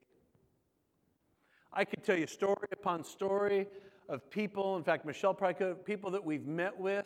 I 1.73 1.83
could 1.83 2.03
tell 2.03 2.17
you 2.17 2.27
story 2.27 2.67
upon 2.71 3.03
story 3.03 3.65
of 4.07 4.29
people, 4.29 4.77
in 4.77 4.83
fact, 4.83 5.03
Michelle 5.03 5.33
probably 5.33 5.55
could, 5.55 5.83
people 5.83 6.11
that 6.11 6.23
we've 6.23 6.45
met 6.45 6.77
with, 6.77 7.05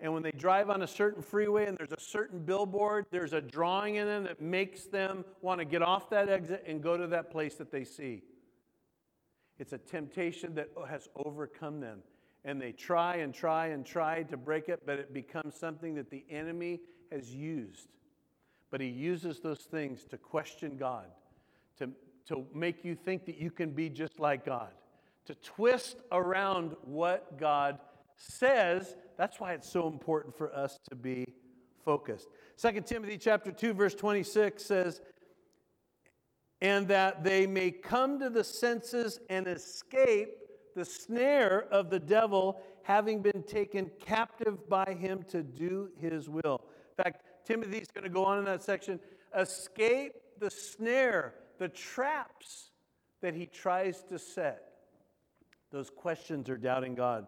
and 0.00 0.12
when 0.12 0.22
they 0.22 0.32
drive 0.32 0.70
on 0.70 0.82
a 0.82 0.86
certain 0.86 1.22
freeway 1.22 1.66
and 1.66 1.76
there's 1.76 1.92
a 1.92 2.00
certain 2.00 2.38
billboard, 2.40 3.04
there's 3.10 3.34
a 3.34 3.40
drawing 3.40 3.96
in 3.96 4.06
them 4.06 4.24
that 4.24 4.40
makes 4.40 4.84
them 4.84 5.24
want 5.42 5.58
to 5.58 5.64
get 5.66 5.82
off 5.82 6.08
that 6.10 6.28
exit 6.28 6.64
and 6.66 6.82
go 6.82 6.96
to 6.96 7.06
that 7.08 7.30
place 7.30 7.56
that 7.56 7.70
they 7.70 7.84
see. 7.84 8.22
It's 9.58 9.74
a 9.74 9.78
temptation 9.78 10.54
that 10.54 10.70
has 10.88 11.08
overcome 11.16 11.80
them. 11.80 11.98
And 12.46 12.58
they 12.58 12.72
try 12.72 13.16
and 13.16 13.34
try 13.34 13.66
and 13.66 13.84
try 13.84 14.22
to 14.22 14.36
break 14.38 14.70
it, 14.70 14.80
but 14.86 14.98
it 14.98 15.12
becomes 15.12 15.54
something 15.54 15.94
that 15.96 16.10
the 16.10 16.24
enemy 16.30 16.80
has 17.12 17.34
used. 17.34 17.88
But 18.70 18.80
he 18.80 18.86
uses 18.86 19.40
those 19.40 19.60
things 19.60 20.04
to 20.06 20.16
question 20.16 20.78
God, 20.78 21.08
to, 21.78 21.90
to 22.28 22.46
make 22.54 22.82
you 22.82 22.94
think 22.94 23.26
that 23.26 23.36
you 23.36 23.50
can 23.50 23.72
be 23.72 23.90
just 23.90 24.18
like 24.18 24.46
God, 24.46 24.70
to 25.26 25.34
twist 25.34 25.98
around 26.10 26.74
what 26.82 27.38
God 27.38 27.78
says. 28.16 28.96
That's 29.20 29.38
why 29.38 29.52
it's 29.52 29.70
so 29.70 29.86
important 29.86 30.34
for 30.34 30.50
us 30.56 30.78
to 30.88 30.96
be 30.96 31.26
focused. 31.84 32.28
2 32.56 32.80
Timothy 32.80 33.18
chapter 33.18 33.52
2 33.52 33.74
verse 33.74 33.94
26 33.94 34.64
says, 34.64 35.02
and 36.62 36.88
that 36.88 37.22
they 37.22 37.46
may 37.46 37.70
come 37.70 38.18
to 38.18 38.30
the 38.30 38.42
senses 38.42 39.20
and 39.28 39.46
escape 39.46 40.38
the 40.74 40.86
snare 40.86 41.68
of 41.70 41.90
the 41.90 41.98
devil, 41.98 42.62
having 42.82 43.20
been 43.20 43.42
taken 43.42 43.90
captive 44.00 44.66
by 44.70 44.96
him 44.98 45.22
to 45.24 45.42
do 45.42 45.90
his 46.00 46.30
will. 46.30 46.62
In 46.96 47.04
fact, 47.04 47.22
Timothy's 47.44 47.88
going 47.92 48.04
to 48.04 48.08
go 48.08 48.24
on 48.24 48.38
in 48.38 48.46
that 48.46 48.62
section 48.62 48.98
escape 49.38 50.14
the 50.38 50.50
snare, 50.50 51.34
the 51.58 51.68
traps 51.68 52.70
that 53.20 53.34
he 53.34 53.44
tries 53.44 54.02
to 54.04 54.18
set. 54.18 54.62
Those 55.70 55.90
questions 55.90 56.48
are 56.48 56.56
doubting 56.56 56.94
God. 56.94 57.26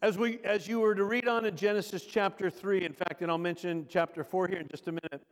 As, 0.00 0.16
we, 0.16 0.38
as 0.44 0.68
you 0.68 0.80
were 0.80 0.94
to 0.94 1.04
read 1.04 1.26
on 1.26 1.44
in 1.44 1.56
Genesis 1.56 2.04
chapter 2.04 2.50
3, 2.50 2.84
in 2.84 2.92
fact, 2.92 3.20
and 3.22 3.30
I'll 3.30 3.38
mention 3.38 3.86
chapter 3.88 4.22
4 4.22 4.48
here 4.48 4.58
in 4.58 4.68
just 4.68 4.88
a 4.88 4.92
minute, 4.92 5.22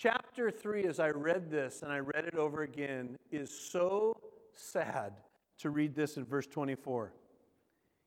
Chapter 0.00 0.48
3, 0.52 0.84
as 0.84 1.00
I 1.00 1.10
read 1.10 1.50
this 1.50 1.82
and 1.82 1.90
I 1.90 1.98
read 1.98 2.24
it 2.24 2.36
over 2.36 2.62
again, 2.62 3.18
is 3.32 3.50
so 3.50 4.16
sad 4.54 5.12
to 5.58 5.70
read 5.70 5.96
this 5.96 6.16
in 6.16 6.24
verse 6.24 6.46
24. 6.46 7.12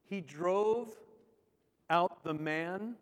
He 0.05 0.21
drove 0.21 0.95
out 1.89 2.23
the 2.23 2.33
man, 2.33 2.95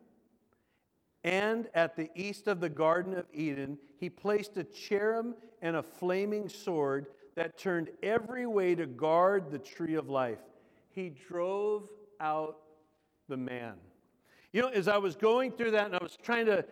and 1.24 1.68
at 1.76 1.96
the 1.96 2.10
east 2.16 2.48
of 2.48 2.60
the 2.60 2.70
Garden 2.70 3.16
of 3.16 3.28
Eden, 3.32 3.78
he 4.00 4.10
placed 4.10 4.58
a 4.58 4.64
cherub 4.64 5.36
and 5.62 5.76
a 5.76 5.84
flaming 5.84 6.50
sword 6.50 7.06
that 7.36 7.60
turned 7.60 7.90
every 8.02 8.48
way 8.48 8.74
to 8.74 8.88
guard 8.88 9.52
the 9.52 9.60
tree 9.60 9.94
of 9.94 10.10
life. 10.10 10.40
He 10.90 11.10
drove 11.10 11.90
out 12.20 12.58
the 13.30 13.38
man. 13.38 13.76
You 14.52 14.64
know, 14.64 14.68
as 14.70 14.88
I 14.88 14.98
was 14.98 15.16
going 15.16 15.54
through 15.54 15.72
that 15.72 15.86
and 15.86 15.96
I 15.96 16.00
was 16.02 16.18
trying 16.22 16.48
to 16.48 16.66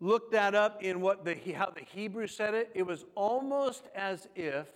look 0.00 0.32
that 0.32 0.54
up 0.54 0.82
in 0.82 1.00
what 1.00 1.24
the, 1.24 1.34
how 1.52 1.70
the 1.70 1.84
Hebrew 1.84 2.26
said 2.26 2.52
it, 2.54 2.70
it 2.74 2.82
was 2.82 3.04
almost 3.14 3.88
as 3.94 4.28
if 4.34 4.66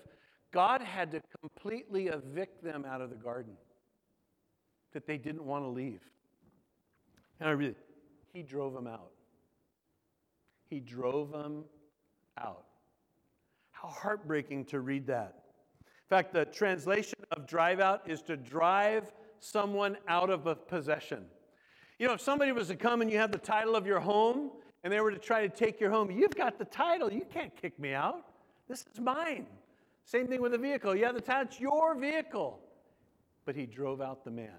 God 0.52 0.80
had 0.80 1.10
to 1.10 1.20
completely 1.40 2.06
evict 2.06 2.62
them 2.62 2.86
out 2.88 3.00
of 3.00 3.10
the 3.10 3.16
garden. 3.16 3.54
that 4.96 5.06
they 5.06 5.18
didn't 5.18 5.44
want 5.44 5.62
to 5.62 5.68
leave. 5.68 6.00
And 7.38 7.50
I 7.50 7.52
really, 7.52 7.74
he 8.32 8.42
drove 8.42 8.72
them 8.72 8.86
out. 8.86 9.10
He 10.70 10.80
drove 10.80 11.32
them 11.32 11.64
out. 12.38 12.64
How 13.72 13.88
heartbreaking 13.88 14.64
to 14.66 14.80
read 14.80 15.06
that. 15.08 15.42
In 15.80 16.08
fact, 16.08 16.32
the 16.32 16.46
translation 16.46 17.18
of 17.30 17.46
drive 17.46 17.78
out 17.78 18.08
is 18.08 18.22
to 18.22 18.38
drive 18.38 19.12
someone 19.40 19.96
out 20.08 20.30
of 20.30 20.46
a 20.46 20.54
possession. 20.54 21.24
You 21.98 22.08
know, 22.08 22.14
if 22.14 22.20
somebody 22.20 22.52
was 22.52 22.68
to 22.68 22.76
come 22.76 23.00
and 23.00 23.10
you 23.10 23.18
had 23.18 23.32
the 23.32 23.38
title 23.38 23.74
of 23.74 23.86
your 23.86 24.00
home 24.00 24.50
and 24.84 24.92
they 24.92 25.00
were 25.00 25.10
to 25.10 25.18
try 25.18 25.46
to 25.46 25.48
take 25.48 25.80
your 25.80 25.90
home, 25.90 26.10
you've 26.10 26.34
got 26.34 26.58
the 26.58 26.64
title. 26.64 27.12
You 27.12 27.24
can't 27.32 27.54
kick 27.56 27.78
me 27.78 27.94
out. 27.94 28.24
This 28.68 28.84
is 28.92 29.00
mine. 29.00 29.46
Same 30.04 30.26
thing 30.26 30.40
with 30.42 30.54
a 30.54 30.58
vehicle. 30.58 30.96
Have 30.96 31.14
the 31.14 31.20
title, 31.20 31.48
it's 31.48 31.60
your 31.60 31.94
vehicle. 31.98 32.60
But 33.44 33.56
he 33.56 33.66
drove 33.66 34.00
out 34.00 34.24
the 34.24 34.30
man. 34.30 34.58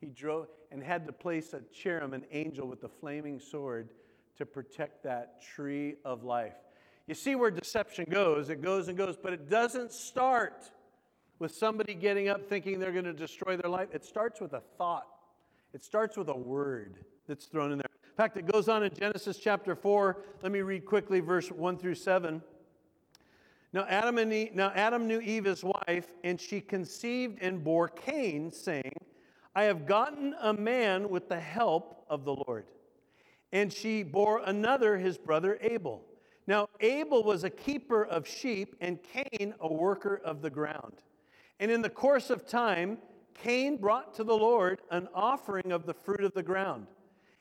He 0.00 0.08
drove 0.08 0.48
and 0.72 0.82
had 0.82 1.06
to 1.06 1.12
place 1.12 1.52
a 1.52 1.60
cherub, 1.72 2.12
an 2.12 2.24
angel 2.32 2.66
with 2.66 2.84
a 2.84 2.88
flaming 2.88 3.38
sword, 3.38 3.90
to 4.38 4.46
protect 4.46 5.02
that 5.04 5.42
tree 5.42 5.96
of 6.04 6.24
life. 6.24 6.54
You 7.06 7.14
see 7.14 7.34
where 7.34 7.50
deception 7.50 8.06
goes. 8.08 8.50
It 8.50 8.62
goes 8.62 8.88
and 8.88 8.96
goes, 8.96 9.16
but 9.16 9.32
it 9.32 9.50
doesn't 9.50 9.92
start 9.92 10.70
with 11.40 11.52
somebody 11.52 11.94
getting 11.94 12.28
up 12.28 12.48
thinking 12.48 12.78
they're 12.78 12.92
going 12.92 13.04
to 13.06 13.12
destroy 13.12 13.56
their 13.56 13.70
life. 13.70 13.88
It 13.92 14.04
starts 14.04 14.40
with 14.40 14.52
a 14.52 14.60
thought, 14.78 15.08
it 15.72 15.82
starts 15.82 16.16
with 16.16 16.28
a 16.28 16.36
word 16.36 17.04
that's 17.26 17.46
thrown 17.46 17.72
in 17.72 17.78
there. 17.78 17.86
In 18.04 18.16
fact, 18.16 18.36
it 18.36 18.46
goes 18.46 18.68
on 18.68 18.82
in 18.82 18.92
Genesis 18.94 19.38
chapter 19.38 19.74
4. 19.74 20.18
Let 20.42 20.52
me 20.52 20.60
read 20.60 20.84
quickly 20.84 21.20
verse 21.20 21.50
1 21.50 21.78
through 21.78 21.94
7. 21.94 22.42
Now 23.72 23.86
Adam, 23.88 24.18
and 24.18 24.32
Eve, 24.32 24.54
now 24.54 24.72
Adam 24.74 25.06
knew 25.06 25.20
Eve 25.20 25.44
his 25.44 25.64
wife, 25.64 26.08
and 26.24 26.40
she 26.40 26.60
conceived 26.60 27.38
and 27.40 27.64
bore 27.64 27.88
Cain, 27.88 28.50
saying, 28.50 28.92
I 29.54 29.62
have 29.64 29.86
gotten 29.86 30.34
a 30.40 30.52
man 30.52 31.08
with 31.08 31.28
the 31.28 31.40
help 31.40 32.04
of 32.10 32.24
the 32.24 32.34
Lord. 32.34 32.66
And 33.52 33.72
she 33.72 34.02
bore 34.02 34.42
another, 34.44 34.98
his 34.98 35.16
brother 35.16 35.56
Abel. 35.60 36.02
Now 36.46 36.68
Abel 36.80 37.22
was 37.22 37.44
a 37.44 37.50
keeper 37.50 38.04
of 38.04 38.26
sheep, 38.26 38.76
and 38.80 38.98
Cain 39.02 39.54
a 39.60 39.72
worker 39.72 40.20
of 40.24 40.42
the 40.42 40.50
ground. 40.50 40.94
And 41.60 41.70
in 41.70 41.82
the 41.82 41.90
course 41.90 42.30
of 42.30 42.46
time, 42.46 42.98
Cain 43.34 43.76
brought 43.76 44.14
to 44.14 44.24
the 44.24 44.36
Lord 44.36 44.80
an 44.90 45.08
offering 45.14 45.72
of 45.72 45.84
the 45.84 45.94
fruit 45.94 46.24
of 46.24 46.32
the 46.32 46.42
ground. 46.42 46.86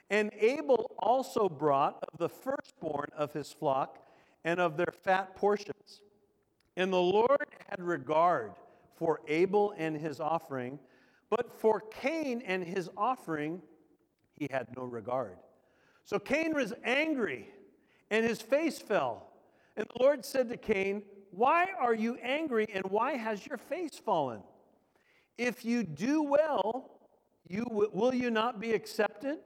And 0.10 0.30
Abel 0.38 0.92
also 1.00 1.48
brought 1.48 2.04
of 2.12 2.20
the 2.20 2.28
firstborn 2.28 3.08
of 3.16 3.32
his 3.32 3.52
flock 3.54 4.06
and 4.44 4.60
of 4.60 4.76
their 4.76 4.94
fat 5.04 5.36
portions. 5.36 6.02
And 6.76 6.92
the 6.92 6.98
Lord 6.98 7.48
had 7.70 7.82
regard 7.82 8.52
for 8.96 9.22
Abel 9.28 9.74
and 9.78 9.96
his 9.96 10.20
offering, 10.20 10.80
but 11.30 11.58
for 11.58 11.80
Cain 11.80 12.42
and 12.46 12.64
his 12.64 12.90
offering, 12.98 13.62
he 14.34 14.48
had 14.52 14.68
no 14.76 14.84
regard. 14.84 15.38
So 16.04 16.20
Cain 16.20 16.54
was 16.54 16.74
angry, 16.84 17.50
and 18.10 18.26
his 18.26 18.42
face 18.42 18.80
fell. 18.80 19.28
And 19.78 19.86
the 19.96 20.04
Lord 20.04 20.26
said 20.26 20.50
to 20.50 20.58
Cain, 20.58 21.04
Why 21.32 21.68
are 21.80 21.94
you 21.94 22.16
angry, 22.22 22.68
and 22.74 22.84
why 22.86 23.14
has 23.14 23.46
your 23.46 23.58
face 23.58 23.98
fallen? 24.04 24.42
If 25.38 25.64
you 25.64 25.84
do 25.84 26.24
well, 26.24 27.00
you 27.48 27.66
will 27.70 28.14
you 28.14 28.30
not 28.30 28.60
be 28.60 28.74
accepted? 28.74 29.38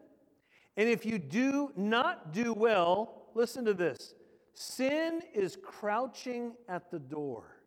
And 0.76 0.90
if 0.90 1.06
you 1.06 1.20
do 1.20 1.72
not 1.76 2.34
do 2.34 2.54
well, 2.54 3.30
listen 3.36 3.66
to 3.66 3.74
this 3.74 4.16
Sin 4.54 5.22
is 5.34 5.58
crouching 5.64 6.54
at 6.70 6.92
the 6.92 7.00
door. 7.00 7.58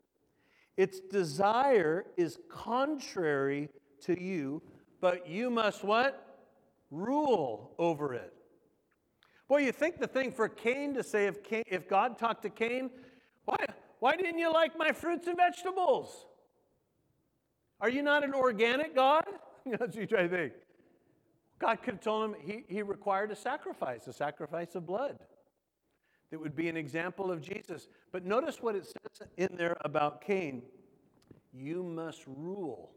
Its 0.77 1.01
desire 1.01 2.07
is 2.17 2.39
contrary 2.51 3.69
to 4.03 4.21
you, 4.21 4.63
but 5.01 5.29
you 5.29 5.51
must 5.51 5.83
what? 5.83 6.23
Rule 6.91 7.75
over 7.79 8.15
it. 8.15 8.33
Boy, 9.49 9.59
you 9.59 9.73
think 9.73 9.99
the 9.99 10.07
thing 10.07 10.33
for 10.33 10.49
Cain 10.49 10.95
to 10.95 11.03
say 11.03 11.27
if, 11.27 11.43
Cain, 11.43 11.63
if 11.67 11.89
God 11.89 12.19
talked 12.19 12.43
to 12.43 12.51
Cain, 12.51 12.91
why, 13.45 13.57
why 14.01 14.17
didn't 14.17 14.39
you 14.39 14.53
like 14.53 14.77
my 14.77 14.93
fruits 14.93 15.27
and 15.27 15.37
vegetables? 15.37 16.27
Are 17.81 17.91
you 17.91 18.03
not 18.03 18.25
an 18.25 18.35
organic 18.35 18.95
God? 18.95 19.25
That's 19.67 19.81
what 19.81 19.95
you 19.97 20.07
try 20.07 20.23
to 20.23 20.29
think. 20.29 20.53
God 21.59 21.83
could 21.83 21.95
have 21.95 22.03
told 22.03 22.31
him 22.31 22.37
he, 22.41 22.65
he 22.69 22.83
required 22.83 23.31
a 23.31 23.37
sacrifice, 23.37 24.07
a 24.07 24.13
sacrifice 24.13 24.75
of 24.75 24.87
blood 24.87 25.19
that 26.31 26.41
would 26.41 26.55
be 26.55 26.69
an 26.69 26.77
example 26.77 27.31
of 27.31 27.41
Jesus. 27.41 27.89
But 28.13 28.25
notice 28.25 28.61
what 28.61 28.75
it 28.75 28.87
says 28.87 29.29
in 29.37 29.49
there 29.57 29.77
about 29.83 30.21
Cain 30.21 30.63
you 31.53 31.83
must 31.83 32.23
rule 32.27 32.91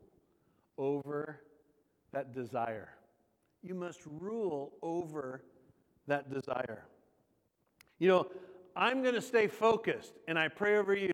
over 0.78 1.40
that 2.12 2.34
desire. 2.34 2.90
You 3.62 3.74
must 3.74 4.02
rule 4.06 4.74
over 4.82 5.44
that 6.08 6.30
desire. 6.30 6.86
You 8.00 8.10
know, 8.10 8.28
I'm 8.80 9.02
going 9.04 9.15
to 9.15 9.22
stay 9.22 9.48
focused, 9.48 10.13
and 10.30 10.39
I 10.39 10.48
pray 10.48 10.78
over 10.78 10.96
you 10.96 11.12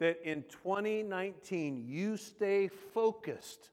that 0.00 0.20
in 0.22 0.42
2019 0.50 1.82
you 1.88 2.14
stay 2.18 2.68
focused 2.68 3.70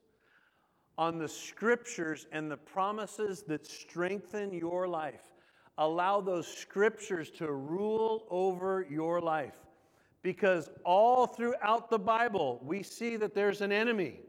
on 0.98 1.18
the 1.18 1.28
scriptures 1.28 2.26
and 2.32 2.50
the 2.50 2.56
promises 2.56 3.44
that 3.50 3.68
strengthen 3.68 4.54
your 4.54 4.88
life 4.88 5.34
allow 5.78 6.22
those 6.22 6.48
scriptures 6.48 7.30
to 7.32 7.52
rule 7.52 8.26
over 8.30 8.88
your 8.90 9.20
life. 9.20 9.58
Because 10.22 10.70
all 10.86 11.28
throughout 11.28 11.90
the 11.90 12.00
Bible, 12.00 12.62
we 12.64 12.82
see 12.82 13.18
that 13.18 13.36
there's 13.36 13.60
an 13.60 13.74
enemy 13.74 14.22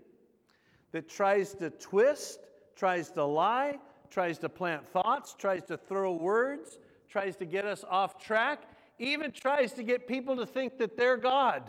that 0.91 1.09
tries 1.09 1.55
to 1.55 1.71
twist, 1.71 2.41
tries 2.75 3.13
to 3.13 3.25
lie, 3.25 3.79
tries 4.11 4.39
to 4.39 4.49
plant 4.49 4.85
thoughts, 4.89 5.37
tries 5.39 5.63
to 5.67 5.77
throw 5.77 6.15
words, 6.15 6.79
tries 7.09 7.37
to 7.37 7.45
get 7.45 7.65
us 7.65 7.85
off 7.89 8.21
track, 8.21 8.65
even 8.99 9.33
tries 9.33 9.73
to 9.73 9.83
get 9.83 10.07
people 10.07 10.37
to 10.37 10.47
think 10.47 10.79
that 10.79 10.97
they're 10.97 11.17
God. 11.17 11.63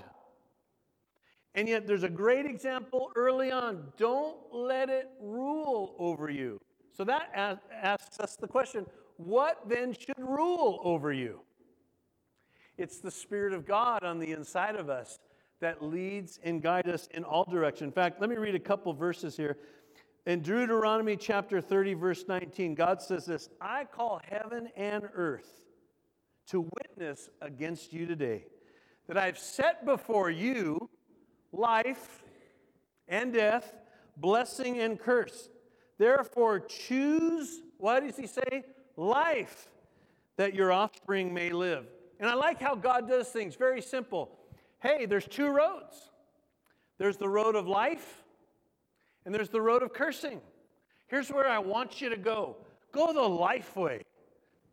And 1.54 1.70
yet, 1.70 1.88
there's 1.88 2.04
a 2.04 2.10
great 2.10 2.46
example 2.46 3.12
early 3.16 3.52
on. 3.52 3.94
Don't 3.98 4.38
let 4.52 4.90
it 4.90 5.10
rule 5.22 5.96
over 5.98 6.30
you. 6.30 6.60
So 6.92 7.04
that 7.06 7.32
asks 7.72 8.20
us 8.20 8.36
the 8.36 8.48
question 8.48 8.86
what 9.18 9.62
then 9.68 9.94
should 9.94 10.20
rule 10.20 10.80
over 10.84 11.14
you? 11.14 11.40
It's 12.78 13.00
the 13.00 13.12
Spirit 13.12 13.54
of 13.54 13.66
God 13.66 14.04
on 14.04 14.20
the 14.20 14.32
inside 14.32 14.76
of 14.76 14.90
us 14.90 15.20
that 15.62 15.82
leads 15.82 16.40
and 16.44 16.62
guides 16.62 16.90
us 16.90 17.08
in 17.12 17.24
all 17.24 17.46
directions. 17.46 17.88
In 17.88 17.92
fact, 17.94 18.20
let 18.20 18.30
me 18.30 18.36
read 18.36 18.56
a 18.56 18.60
couple 18.60 18.94
verses 18.94 19.38
here. 19.38 19.58
In 20.26 20.42
Deuteronomy 20.42 21.16
chapter 21.16 21.62
30, 21.62 21.94
verse 21.94 22.26
19, 22.28 22.76
God 22.76 23.02
says 23.02 23.26
this 23.26 23.50
I 23.62 23.86
call 23.86 24.20
heaven 24.30 24.68
and 24.76 25.08
earth 25.14 25.66
to 26.48 26.62
witness 26.96 27.30
against 27.42 27.92
you 27.92 28.06
today 28.06 28.46
that 29.08 29.18
I've 29.18 29.38
set 29.38 29.86
before 29.86 30.30
you 30.30 30.90
life 31.52 32.24
and 33.08 33.34
death, 33.34 33.74
blessing 34.18 34.80
and 34.80 35.00
curse. 35.00 35.50
Therefore, 35.98 36.60
choose, 36.60 37.62
what 37.78 38.02
does 38.02 38.16
he 38.18 38.28
say? 38.28 38.64
life 38.98 39.70
that 40.38 40.56
your 40.56 40.72
offspring 40.72 41.34
may 41.34 41.50
live. 41.50 41.86
And 42.20 42.30
I 42.30 42.34
like 42.34 42.62
how 42.62 42.76
God 42.76 43.10
does 43.10 43.28
things 43.28 43.56
very 43.56 43.82
simple. 43.82 44.32
Hey, 44.82 45.06
there's 45.06 45.28
two 45.28 45.50
roads 45.50 46.12
there's 46.98 47.18
the 47.18 47.28
road 47.28 47.56
of 47.56 47.68
life, 47.68 48.24
and 49.26 49.36
there's 49.36 49.50
the 49.50 49.60
road 49.60 49.84
of 49.84 49.92
cursing. 49.92 50.40
Here's 51.08 51.30
where 51.30 51.50
I 51.50 51.60
want 51.60 52.00
you 52.00 52.08
to 52.10 52.16
go 52.16 52.56
go 52.94 53.12
the 53.12 53.22
life 53.22 53.76
way, 53.76 54.02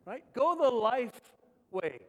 right? 0.05 0.23
Go 0.33 0.55
the 0.55 0.69
life 0.69 1.19
way. 1.69 1.99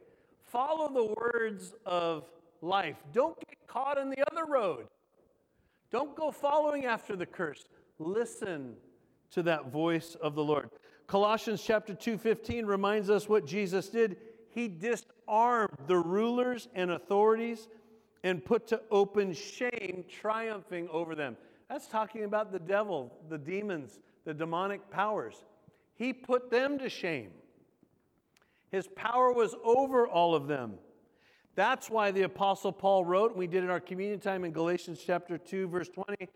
Follow 0.45 0.93
the 0.93 1.13
words 1.21 1.73
of 1.85 2.29
life. 2.61 2.97
Don't 3.13 3.37
get 3.47 3.67
caught 3.67 3.97
in 3.97 4.09
the 4.09 4.23
other 4.31 4.45
road. 4.45 4.87
Don't 5.91 6.15
go 6.15 6.31
following 6.31 6.85
after 6.85 7.15
the 7.15 7.25
curse. 7.25 7.65
Listen 7.99 8.75
to 9.31 9.43
that 9.43 9.71
voice 9.71 10.15
of 10.15 10.35
the 10.35 10.43
Lord. 10.43 10.69
Colossians 11.07 11.63
chapter 11.63 11.93
2:15 11.93 12.65
reminds 12.65 13.09
us 13.09 13.29
what 13.29 13.45
Jesus 13.45 13.89
did. 13.89 14.17
He 14.49 14.67
disarmed 14.67 15.77
the 15.87 15.97
rulers 15.97 16.67
and 16.73 16.91
authorities 16.91 17.67
and 18.23 18.43
put 18.43 18.67
to 18.67 18.81
open 18.89 19.33
shame, 19.33 20.05
triumphing 20.07 20.89
over 20.89 21.13
them. 21.13 21.37
That's 21.69 21.87
talking 21.87 22.23
about 22.23 22.51
the 22.51 22.59
devil, 22.59 23.11
the 23.29 23.37
demons, 23.37 23.99
the 24.23 24.33
demonic 24.33 24.89
powers. 24.89 25.45
He 25.95 26.13
put 26.13 26.49
them 26.49 26.79
to 26.79 26.89
shame. 26.89 27.31
His 28.75 28.89
power 28.93 29.31
was 29.31 29.55
over 29.63 30.05
all 30.05 30.35
of 30.35 30.47
them. 30.47 30.73
That's 31.55 31.89
why 31.89 32.11
the 32.11 32.23
Apostle 32.23 32.73
Paul 32.73 33.05
wrote, 33.05 33.33
we 33.33 33.47
did 33.47 33.63
in 33.63 33.69
our 33.69 33.79
communion 33.79 34.19
time 34.19 34.43
in 34.43 34.51
Galatians 34.51 35.01
chapter 35.01 35.37
2, 35.37 35.69
verse 35.69 35.87
20, 35.87 36.27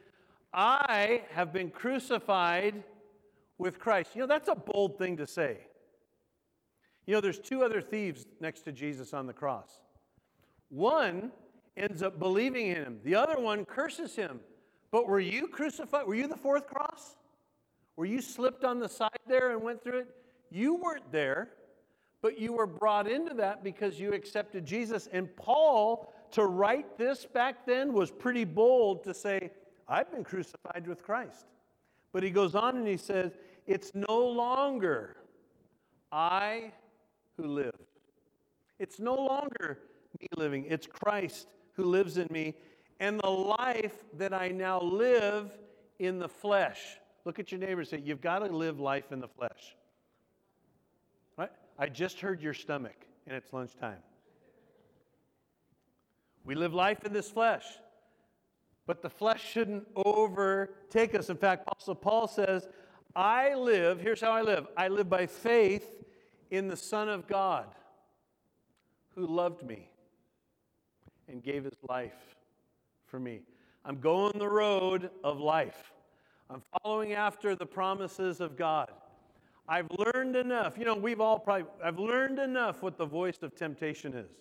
I 0.53 1.23
have 1.31 1.51
been 1.51 1.69
crucified 1.69 2.81
with 3.57 3.77
Christ. 3.77 4.11
You 4.15 4.21
know, 4.21 4.27
that's 4.27 4.47
a 4.47 4.55
bold 4.55 4.97
thing 4.97 5.17
to 5.17 5.27
say. 5.27 5.57
You 7.05 7.13
know, 7.13 7.19
there's 7.19 7.39
two 7.39 7.61
other 7.61 7.81
thieves 7.81 8.25
next 8.39 8.61
to 8.61 8.71
Jesus 8.71 9.13
on 9.13 9.27
the 9.27 9.33
cross. 9.33 9.81
One 10.69 11.33
ends 11.75 12.01
up 12.01 12.19
believing 12.19 12.67
in 12.67 12.77
him, 12.77 12.99
the 13.03 13.15
other 13.15 13.37
one 13.37 13.65
curses 13.65 14.15
him. 14.15 14.39
But 14.91 15.09
were 15.09 15.19
you 15.19 15.49
crucified? 15.49 16.07
Were 16.07 16.15
you 16.15 16.29
the 16.29 16.37
fourth 16.37 16.67
cross? 16.67 17.17
Were 17.97 18.05
you 18.05 18.21
slipped 18.21 18.63
on 18.63 18.79
the 18.79 18.87
side 18.87 19.19
there 19.27 19.51
and 19.51 19.61
went 19.61 19.83
through 19.83 19.99
it? 19.99 20.07
You 20.49 20.75
weren't 20.75 21.11
there, 21.11 21.49
but 22.21 22.37
you 22.37 22.53
were 22.53 22.65
brought 22.67 23.07
into 23.07 23.33
that 23.35 23.63
because 23.63 23.99
you 23.99 24.13
accepted 24.13 24.65
Jesus. 24.65 25.07
And 25.11 25.33
Paul, 25.35 26.13
to 26.31 26.45
write 26.45 26.97
this 26.97 27.25
back 27.25 27.65
then, 27.65 27.93
was 27.93 28.11
pretty 28.11 28.43
bold 28.43 29.03
to 29.05 29.13
say, 29.13 29.51
I've 29.87 30.11
been 30.11 30.23
crucified 30.23 30.85
with 30.87 31.01
Christ. 31.01 31.45
But 32.11 32.23
he 32.23 32.29
goes 32.29 32.55
on 32.55 32.77
and 32.77 32.87
he 32.87 32.97
says, 32.97 33.37
It's 33.65 33.91
no 33.93 34.27
longer 34.27 35.17
I 36.11 36.71
who 37.37 37.47
live. 37.47 37.75
It's 38.79 38.99
no 38.99 39.15
longer 39.15 39.79
me 40.19 40.27
living, 40.35 40.65
it's 40.67 40.87
Christ 40.87 41.53
who 41.73 41.85
lives 41.85 42.17
in 42.17 42.27
me. 42.31 42.55
And 42.99 43.19
the 43.21 43.29
life 43.29 44.03
that 44.17 44.33
I 44.33 44.49
now 44.49 44.81
live 44.81 45.57
in 45.99 46.19
the 46.19 46.27
flesh. 46.27 46.97
Look 47.23 47.39
at 47.39 47.51
your 47.51 47.59
neighbor 47.59 47.79
and 47.81 47.87
say, 47.87 48.01
You've 48.03 48.21
got 48.21 48.39
to 48.39 48.47
live 48.47 48.79
life 48.79 49.11
in 49.11 49.19
the 49.21 49.27
flesh. 49.27 49.75
I 51.79 51.87
just 51.87 52.19
heard 52.19 52.41
your 52.41 52.53
stomach, 52.53 53.07
and 53.25 53.35
it's 53.35 53.53
lunchtime. 53.53 54.03
We 56.43 56.53
live 56.53 56.73
life 56.73 57.05
in 57.05 57.13
this 57.13 57.31
flesh. 57.31 57.63
But 58.85 59.01
the 59.01 59.09
flesh 59.09 59.41
shouldn't 59.49 59.87
overtake 59.95 61.15
us. 61.15 61.29
In 61.29 61.37
fact, 61.37 61.63
Apostle 61.67 61.95
Paul 61.95 62.27
says, 62.27 62.67
I 63.15 63.53
live, 63.53 64.01
here's 64.01 64.19
how 64.19 64.31
I 64.31 64.41
live 64.41 64.67
I 64.75 64.89
live 64.89 65.09
by 65.09 65.25
faith 65.25 66.03
in 66.51 66.67
the 66.67 66.75
Son 66.75 67.07
of 67.07 67.27
God 67.27 67.67
who 69.15 69.25
loved 69.25 69.63
me 69.63 69.89
and 71.27 71.41
gave 71.41 71.63
his 71.63 71.77
life 71.87 72.35
for 73.05 73.19
me. 73.19 73.41
I'm 73.85 73.99
going 73.99 74.37
the 74.37 74.49
road 74.49 75.11
of 75.23 75.39
life. 75.39 75.93
I'm 76.49 76.63
following 76.81 77.13
after 77.13 77.55
the 77.55 77.65
promises 77.65 78.41
of 78.41 78.57
God. 78.57 78.91
I've 79.69 79.87
learned 79.91 80.35
enough. 80.35 80.79
You 80.79 80.85
know, 80.85 80.95
we've 80.95 81.21
all 81.21 81.37
probably, 81.37 81.67
I've 81.83 81.99
learned 81.99 82.39
enough 82.39 82.81
what 82.81 82.97
the 82.97 83.05
voice 83.05 83.37
of 83.43 83.55
temptation 83.55 84.15
is. 84.15 84.31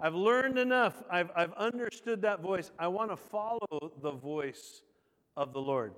I've 0.00 0.14
learned 0.14 0.58
enough. 0.58 1.02
I've, 1.10 1.30
I've 1.36 1.52
understood 1.52 2.22
that 2.22 2.40
voice. 2.40 2.72
I 2.78 2.88
want 2.88 3.10
to 3.10 3.16
follow 3.16 3.92
the 4.00 4.10
voice 4.10 4.80
of 5.36 5.52
the 5.52 5.60
Lord. 5.60 5.92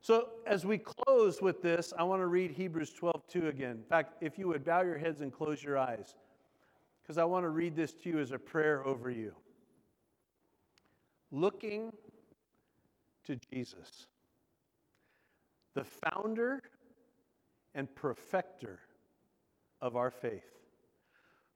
So, 0.00 0.30
as 0.46 0.64
we 0.64 0.78
close 0.78 1.42
with 1.42 1.62
this, 1.62 1.92
I 1.96 2.02
want 2.02 2.22
to 2.22 2.26
read 2.26 2.50
Hebrews 2.50 2.92
12 2.94 3.28
2 3.28 3.48
again. 3.48 3.70
In 3.70 3.84
fact, 3.84 4.14
if 4.22 4.38
you 4.38 4.48
would 4.48 4.64
bow 4.64 4.82
your 4.82 4.98
heads 4.98 5.20
and 5.20 5.30
close 5.30 5.62
your 5.62 5.78
eyes, 5.78 6.16
because 7.02 7.18
I 7.18 7.24
want 7.24 7.44
to 7.44 7.50
read 7.50 7.76
this 7.76 7.92
to 7.92 8.08
you 8.08 8.18
as 8.18 8.32
a 8.32 8.38
prayer 8.38 8.84
over 8.86 9.10
you. 9.10 9.32
Looking 11.30 11.92
to 13.26 13.36
Jesus, 13.52 14.06
the 15.74 15.84
founder 15.84 16.62
and 17.74 17.94
perfecter 17.94 18.80
of 19.80 19.96
our 19.96 20.10
faith 20.10 20.52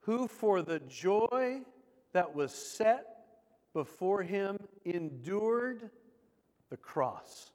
who 0.07 0.29
for 0.29 0.62
the 0.62 0.79
joy 0.79 1.61
that 2.12 2.33
was 2.33 2.52
set 2.52 3.24
before 3.74 4.22
him 4.22 4.57
endured 4.85 5.90
the 6.70 6.76
cross, 6.76 7.50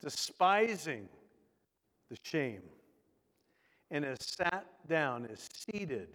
despising 0.00 1.06
the 2.10 2.16
shame, 2.22 2.62
and 3.90 4.06
has 4.06 4.16
sat 4.20 4.64
down, 4.88 5.26
is 5.26 5.46
seated 5.52 6.08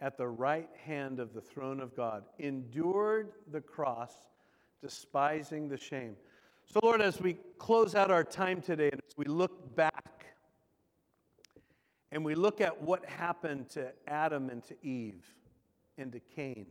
at 0.00 0.16
the 0.16 0.28
right 0.28 0.70
hand 0.84 1.18
of 1.18 1.34
the 1.34 1.40
throne 1.40 1.80
of 1.80 1.96
God, 1.96 2.22
endured 2.38 3.32
the 3.50 3.60
cross, 3.60 4.12
despising 4.80 5.68
the 5.68 5.76
shame. 5.76 6.14
So, 6.64 6.78
Lord, 6.80 7.00
as 7.00 7.20
we 7.20 7.38
close 7.58 7.96
out 7.96 8.12
our 8.12 8.22
time 8.22 8.60
today 8.60 8.90
and 8.92 9.00
as 9.04 9.16
we 9.16 9.24
look 9.24 9.74
back 9.74 9.97
and 12.10 12.24
we 12.24 12.34
look 12.34 12.60
at 12.60 12.80
what 12.80 13.04
happened 13.04 13.68
to 13.70 13.92
Adam 14.06 14.48
and 14.50 14.64
to 14.64 14.74
Eve 14.82 15.24
and 15.98 16.12
to 16.12 16.20
Cain, 16.20 16.66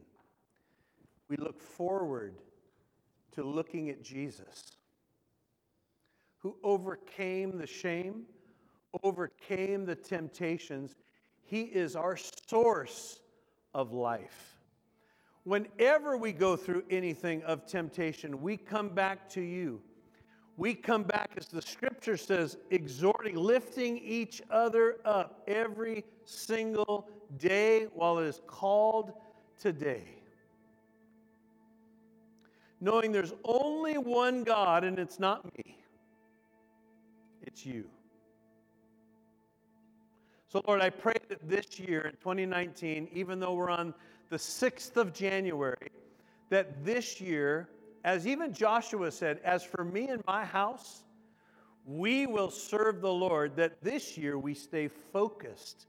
we 1.30 1.38
look 1.38 1.62
forward 1.62 2.36
to 3.34 3.44
looking 3.44 3.90
at 3.90 4.02
Jesus, 4.02 4.78
who 6.40 6.56
overcame 6.64 7.58
the 7.58 7.68
shame, 7.68 8.24
overcame 9.04 9.86
the 9.86 9.96
temptations. 9.96 10.96
He 11.44 11.64
is 11.64 11.96
our 11.96 12.18
source 12.18 13.20
of 13.74 13.94
life. 13.94 14.58
Whenever 15.44 16.18
we 16.18 16.32
go 16.34 16.56
through 16.56 16.84
anything 16.90 17.44
of 17.44 17.66
temptation, 17.66 18.42
we 18.42 18.58
come 18.58 18.90
back 18.90 19.30
to 19.30 19.42
you 19.42 19.82
we 20.58 20.74
come 20.74 21.04
back, 21.04 21.32
as 21.38 21.48
the 21.48 21.62
scripture 21.62 22.18
says, 22.18 22.58
exhorting, 22.72 23.36
lifting 23.36 24.00
each 24.00 24.42
other 24.50 24.98
up 25.06 25.44
every 25.48 26.04
single 26.26 27.08
day 27.38 27.86
while 27.94 28.18
it 28.18 28.26
is 28.26 28.42
called 28.48 29.14
today. 29.62 30.04
Knowing 32.82 33.12
there's 33.12 33.34
only 33.44 34.00
one 34.00 34.44
God 34.44 34.84
and 34.84 34.98
it's 34.98 35.20
not 35.20 35.46
me, 35.56 35.78
it's 37.44 37.64
you. 37.64 37.86
So, 40.50 40.64
Lord, 40.68 40.82
I 40.82 40.90
pray 40.90 41.16
that 41.30 41.48
this 41.48 41.80
year 41.80 42.02
in 42.08 42.14
2019, 42.14 43.10
even 43.14 43.40
though 43.40 43.54
we're 43.54 43.70
on 43.70 43.94
the 44.30 44.38
6th 44.38 44.98
of 44.98 45.14
January, 45.14 45.92
that 46.50 46.84
this 46.84 47.22
year 47.22 47.70
as 48.04 48.28
even 48.28 48.54
Joshua 48.54 49.12
said, 49.12 49.40
As 49.44 49.64
for 49.64 49.84
me 49.84 50.10
and 50.10 50.24
my 50.26 50.46
house, 50.46 51.04
we 51.86 52.26
will 52.26 52.52
serve 52.52 53.02
the 53.02 53.12
Lord, 53.12 53.56
that 53.56 53.82
this 53.84 54.18
year 54.18 54.38
we 54.38 54.54
stay 54.54 54.88
focused 54.88 55.88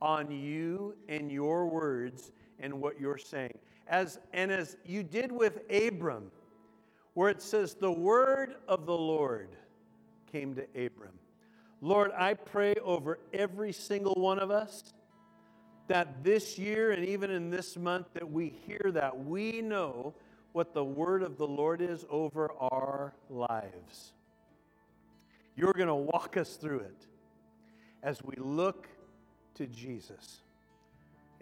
on 0.00 0.30
you 0.30 0.94
and 1.08 1.32
your 1.32 1.66
words 1.66 2.32
and 2.60 2.80
what 2.80 3.00
you're 3.00 3.18
saying. 3.18 3.58
As, 3.88 4.18
and 4.32 4.50
as 4.50 4.76
you 4.84 5.02
did 5.02 5.32
with 5.32 5.60
Abram, 5.70 6.30
where 7.14 7.30
it 7.30 7.40
says, 7.40 7.74
The 7.74 7.90
word 7.90 8.56
of 8.68 8.84
the 8.86 8.96
Lord 8.96 9.56
came 10.30 10.54
to 10.54 10.62
Abram. 10.74 11.18
Lord, 11.80 12.10
I 12.16 12.34
pray 12.34 12.74
over 12.82 13.18
every 13.32 13.72
single 13.72 14.14
one 14.14 14.38
of 14.38 14.50
us 14.50 14.92
that 15.88 16.24
this 16.24 16.58
year 16.58 16.90
and 16.92 17.04
even 17.04 17.30
in 17.30 17.48
this 17.50 17.76
month 17.76 18.06
that 18.14 18.28
we 18.28 18.48
hear 18.66 18.90
that, 18.92 19.24
we 19.24 19.62
know 19.62 20.14
what 20.56 20.72
the 20.72 20.82
word 20.82 21.22
of 21.22 21.36
the 21.36 21.46
Lord 21.46 21.82
is 21.82 22.06
over 22.08 22.50
our 22.58 23.12
lives. 23.28 24.14
You're 25.54 25.74
going 25.74 25.88
to 25.88 25.94
walk 25.94 26.38
us 26.38 26.56
through 26.56 26.78
it 26.78 27.06
as 28.02 28.22
we 28.22 28.36
look 28.38 28.88
to 29.56 29.66
Jesus. 29.66 30.40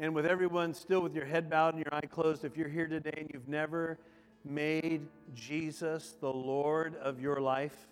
And 0.00 0.16
with 0.16 0.26
everyone 0.26 0.74
still 0.74 1.00
with 1.00 1.14
your 1.14 1.26
head 1.26 1.48
bowed 1.48 1.76
and 1.76 1.84
your 1.84 1.94
eye 1.94 2.06
closed, 2.06 2.44
if 2.44 2.56
you're 2.56 2.68
here 2.68 2.88
today 2.88 3.14
and 3.16 3.30
you've 3.32 3.46
never 3.46 4.00
made 4.44 5.06
Jesus 5.32 6.16
the 6.20 6.32
Lord 6.32 6.96
of 6.96 7.20
your 7.20 7.40
life, 7.40 7.86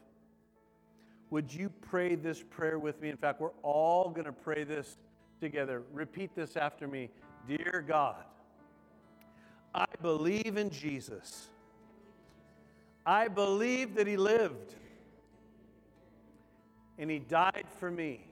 would 1.31 1.55
you 1.55 1.71
pray 1.83 2.17
this 2.17 2.43
prayer 2.43 2.81
with 2.81 3.01
me? 3.01 3.11
In 3.11 3.17
fact, 3.17 3.41
we're 3.41 3.51
all 3.63 4.11
going 4.11 4.25
to 4.25 4.33
pray 4.33 4.65
this 4.65 4.97
together. 5.41 5.85
Repeat 5.93 6.35
this 6.35 6.57
after 6.57 6.89
me 6.89 7.11
Dear 7.47 7.85
God, 7.87 8.25
I 9.75 9.87
believe 10.01 10.57
in 10.57 10.71
Jesus. 10.71 11.49
I 13.07 13.29
believe 13.29 13.95
that 13.95 14.07
He 14.07 14.17
lived 14.17 14.75
and 16.99 17.11
He 17.11 17.19
died 17.19 17.67
for 17.79 17.91
me. 17.91 18.27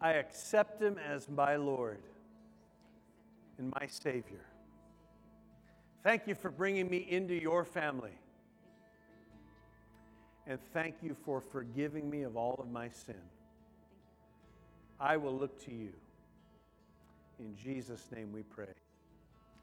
I 0.00 0.14
accept 0.14 0.82
Him 0.82 0.98
as 0.98 1.28
my 1.28 1.56
Lord 1.56 2.00
and 3.58 3.72
my 3.80 3.86
Savior. 3.86 4.44
Thank 6.02 6.26
you 6.26 6.34
for 6.34 6.50
bringing 6.50 6.90
me 6.90 7.06
into 7.08 7.34
your 7.34 7.64
family. 7.64 8.18
And 10.46 10.58
thank 10.72 10.96
you 11.02 11.14
for 11.24 11.40
forgiving 11.40 12.10
me 12.10 12.22
of 12.22 12.36
all 12.36 12.56
of 12.58 12.68
my 12.68 12.88
sin. 12.88 13.14
I 14.98 15.16
will 15.16 15.36
look 15.36 15.64
to 15.66 15.70
you. 15.72 15.92
In 17.38 17.54
Jesus' 17.56 18.08
name 18.12 18.32
we 18.32 18.42
pray. 18.42 18.66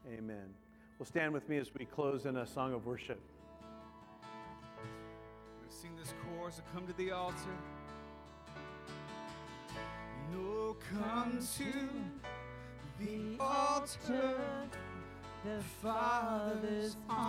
Amen. 0.08 0.54
Well, 0.98 1.06
stand 1.06 1.32
with 1.32 1.48
me 1.48 1.58
as 1.58 1.70
we 1.78 1.84
close 1.84 2.26
in 2.26 2.36
a 2.36 2.46
song 2.46 2.72
of 2.72 2.86
worship. 2.86 3.20
we 4.22 5.70
sing 5.70 5.90
this 5.98 6.14
chorus 6.24 6.60
come 6.74 6.86
to 6.86 6.92
the 6.94 7.10
altar. 7.10 7.36
No, 10.32 10.76
come 10.92 11.38
to 11.56 11.88
the 12.98 13.42
altar, 13.42 14.40
the 15.44 15.62
Father's 15.82 16.96
arms. 17.08 17.20